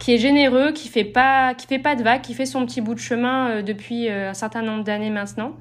qui 0.01 0.15
est 0.15 0.19
généreux, 0.19 0.73
qui 0.73 0.89
fait 0.89 1.05
pas 1.05 1.55
qui 1.55 1.69
fait 1.69 1.79
pas 1.79 1.95
de 1.95 2.03
vagues, 2.03 2.23
qui 2.23 2.35
fait 2.35 2.47
son 2.47 2.67
petit 2.67 2.81
bout 2.81 2.95
de 2.95 2.99
chemin 3.01 3.63
depuis 3.63 4.09
un 4.11 4.35
certain 4.35 4.63
nombre 4.63 4.83
d'années 4.83 5.11
maintenant, 5.11 5.53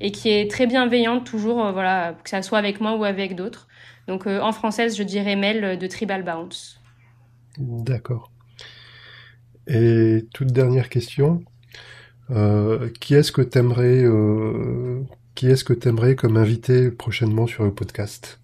et 0.00 0.12
qui 0.12 0.30
est 0.30 0.48
très 0.48 0.66
bienveillante 0.66 1.24
toujours, 1.24 1.72
voilà, 1.72 2.14
que 2.22 2.30
ça 2.30 2.42
soit 2.42 2.58
avec 2.58 2.80
moi 2.80 2.94
ou 2.94 3.02
avec 3.02 3.34
d'autres. 3.34 3.66
Donc 4.08 4.26
euh, 4.26 4.40
en 4.40 4.52
française, 4.52 4.96
je 4.96 5.02
dirais 5.02 5.36
Mel 5.36 5.78
de 5.78 5.86
Tribal 5.86 6.24
Bounce. 6.24 6.80
D'accord. 7.58 8.32
Et 9.68 10.24
toute 10.32 10.48
dernière 10.48 10.88
question. 10.88 11.44
Euh, 12.30 12.90
qui 13.00 13.14
est-ce 13.14 13.32
que 13.32 13.42
t'aimerais 13.42 14.02
euh, 14.02 15.02
qui 15.34 15.48
est-ce 15.48 15.64
que 15.64 15.72
t'aimerais 15.72 16.14
comme 16.14 16.36
invité 16.36 16.90
prochainement 16.90 17.46
sur 17.46 17.64
le 17.64 17.72
podcast? 17.72 18.40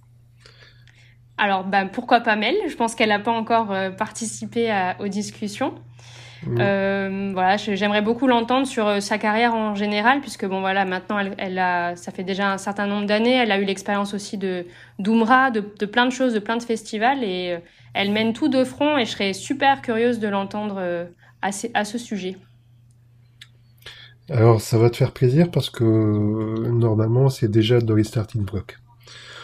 Alors, 1.37 1.65
ben, 1.65 1.89
pourquoi 1.89 2.21
pas 2.21 2.37
Mel? 2.37 2.55
Je 2.69 2.77
pense 2.77 2.95
qu'elle 2.95 3.09
n'a 3.09 3.19
pas 3.19 3.33
encore 3.33 3.75
participé 3.99 4.93
aux 5.01 5.09
discussions. 5.09 5.75
Euh, 6.59 7.31
voilà, 7.33 7.57
j'aimerais 7.57 8.03
beaucoup 8.03 8.27
l'entendre 8.27 8.67
sur 8.67 8.87
euh, 8.87 9.01
sa 9.01 9.19
carrière 9.19 9.55
en 9.55 9.75
général, 9.75 10.21
puisque 10.21 10.47
bon 10.47 10.61
voilà, 10.61 10.85
maintenant 10.85 11.19
elle, 11.39 11.59
a, 11.59 11.97
ça 11.97 12.13
fait 12.13 12.25
déjà 12.25 12.53
un 12.53 12.59
certain 12.59 12.87
nombre 12.87 13.07
d'années, 13.07 13.35
elle 13.35 13.53
a 13.53 13.59
eu 13.59 13.65
l'expérience 13.65 14.15
aussi 14.15 14.39
de 14.39 14.67
d'Umra, 14.99 15.51
de, 15.51 15.61
plein 15.87 16.07
de 16.07 16.13
choses, 16.13 16.35
de 16.35 16.39
plein 16.39 16.57
de 16.57 16.63
festivals, 16.63 17.23
et 17.23 17.53
euh, 17.53 17.59
elle 17.95 18.11
mène 18.11 18.33
tout 18.33 18.49
de 18.49 18.65
front, 18.65 18.99
et 18.99 19.05
je 19.05 19.11
serais 19.11 19.33
super 19.33 19.83
curieuse 19.83 20.19
de 20.19 20.29
l'entendre 20.29 20.81
à, 21.43 21.51
à, 21.75 21.85
ce 21.85 21.99
sujet. 21.99 22.37
Alors 24.31 24.61
ça 24.61 24.79
va 24.79 24.91
te 24.91 24.97
faire 24.97 25.13
plaisir 25.13 25.51
parce 25.51 25.69
que 25.69 25.85
normalement 25.85 27.29
c'est 27.29 27.51
déjà 27.51 27.81
dans 27.81 27.95
les 27.95 28.05
starting 28.05 28.43
blocks. 28.43 28.79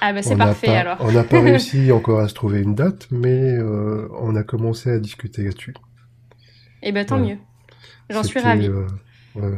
Ah 0.00 0.14
bah 0.14 0.22
c'est 0.22 0.36
parfait 0.36 0.74
alors. 0.74 0.96
on 1.00 1.12
n'a 1.12 1.24
pas 1.24 1.40
réussi 1.42 1.92
encore 1.92 2.20
à 2.20 2.28
se 2.28 2.34
trouver 2.34 2.62
une 2.62 2.74
date, 2.74 3.06
mais 3.10 3.58
on 4.20 4.34
a 4.34 4.42
commencé 4.42 4.90
à 4.90 4.98
discuter 4.98 5.44
là-dessus. 5.44 5.74
Eh 6.82 6.92
ben 6.92 7.04
tant 7.04 7.18
mieux. 7.18 7.38
J'en 8.08 8.22
suis 8.22 8.40
ravie. 8.40 8.68
Euh, 9.36 9.56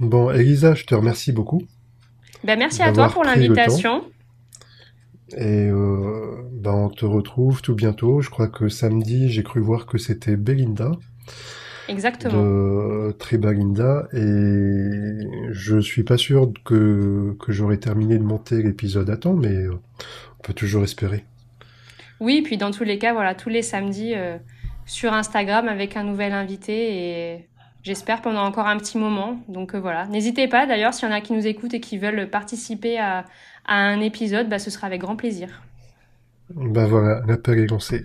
bon, 0.00 0.30
Elisa, 0.30 0.74
je 0.74 0.84
te 0.84 0.94
remercie 0.94 1.32
beaucoup. 1.32 1.62
Ben, 2.44 2.58
merci 2.58 2.82
à 2.82 2.92
toi 2.92 3.08
pour 3.08 3.24
l'invitation. 3.24 4.04
Et 5.36 5.68
euh, 5.68 6.42
ben, 6.52 6.72
on 6.72 6.90
te 6.90 7.04
retrouve 7.04 7.62
tout 7.62 7.74
bientôt. 7.74 8.20
Je 8.20 8.30
crois 8.30 8.48
que 8.48 8.68
samedi, 8.68 9.30
j'ai 9.30 9.42
cru 9.42 9.60
voir 9.60 9.86
que 9.86 9.98
c'était 9.98 10.36
Belinda. 10.36 10.92
Exactement. 11.88 12.42
De 12.42 13.12
Tribalinda. 13.18 14.08
Et 14.12 15.26
je 15.50 15.80
suis 15.80 16.04
pas 16.04 16.18
sûr 16.18 16.52
que, 16.64 17.36
que 17.40 17.52
j'aurai 17.52 17.80
terminé 17.80 18.18
de 18.18 18.22
monter 18.22 18.62
l'épisode 18.62 19.10
à 19.10 19.16
temps, 19.16 19.34
mais 19.34 19.54
euh, 19.54 19.80
on 20.38 20.42
peut 20.42 20.54
toujours 20.54 20.84
espérer. 20.84 21.24
Oui, 22.20 22.42
puis 22.42 22.56
dans 22.56 22.70
tous 22.70 22.84
les 22.84 22.98
cas, 22.98 23.12
voilà, 23.12 23.34
tous 23.34 23.48
les 23.48 23.62
samedis, 23.62 24.14
sur 24.86 25.12
Instagram 25.12 25.68
avec 25.68 25.96
un 25.96 26.04
nouvel 26.04 26.32
invité 26.32 26.96
et 26.96 27.48
j'espère 27.82 28.22
pendant 28.22 28.44
encore 28.44 28.66
un 28.66 28.76
petit 28.78 28.98
moment. 28.98 29.38
Donc 29.48 29.74
euh, 29.74 29.80
voilà, 29.80 30.06
n'hésitez 30.06 30.48
pas 30.48 30.66
d'ailleurs 30.66 30.94
s'il 30.94 31.08
y 31.08 31.12
en 31.12 31.14
a 31.14 31.20
qui 31.20 31.32
nous 31.32 31.46
écoutent 31.46 31.74
et 31.74 31.80
qui 31.80 31.98
veulent 31.98 32.28
participer 32.28 32.98
à, 32.98 33.24
un 33.66 34.00
épisode, 34.00 34.48
bah, 34.50 34.58
ce 34.58 34.70
sera 34.70 34.86
avec 34.86 35.00
grand 35.00 35.16
plaisir. 35.16 35.62
Ben 36.50 36.86
voilà, 36.86 37.22
l'appel 37.26 37.58
est 37.60 37.66
lancé. 37.66 38.04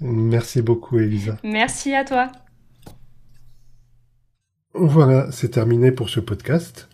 Merci 0.00 0.62
beaucoup 0.62 0.98
Elisa. 0.98 1.36
Merci 1.42 1.94
à 1.94 2.04
toi. 2.04 2.30
Voilà, 4.74 5.32
c'est 5.32 5.48
terminé 5.48 5.90
pour 5.90 6.08
ce 6.08 6.20
podcast. 6.20 6.88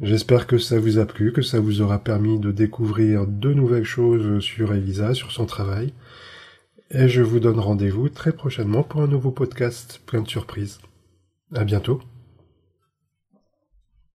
J'espère 0.00 0.46
que 0.46 0.58
ça 0.58 0.78
vous 0.78 0.98
a 0.98 1.06
plu, 1.06 1.32
que 1.32 1.42
ça 1.42 1.58
vous 1.58 1.80
aura 1.80 1.98
permis 1.98 2.38
de 2.38 2.52
découvrir 2.52 3.26
de 3.26 3.52
nouvelles 3.52 3.82
choses 3.82 4.38
sur 4.38 4.72
Elisa, 4.72 5.14
sur 5.14 5.32
son 5.32 5.44
travail. 5.44 5.92
Et 6.90 7.08
je 7.08 7.20
vous 7.20 7.38
donne 7.38 7.60
rendez-vous 7.60 8.08
très 8.08 8.32
prochainement 8.32 8.82
pour 8.82 9.02
un 9.02 9.06
nouveau 9.06 9.30
podcast 9.30 10.00
plein 10.06 10.22
de 10.22 10.28
surprises. 10.28 10.80
À 11.54 11.64
bientôt. 11.64 12.00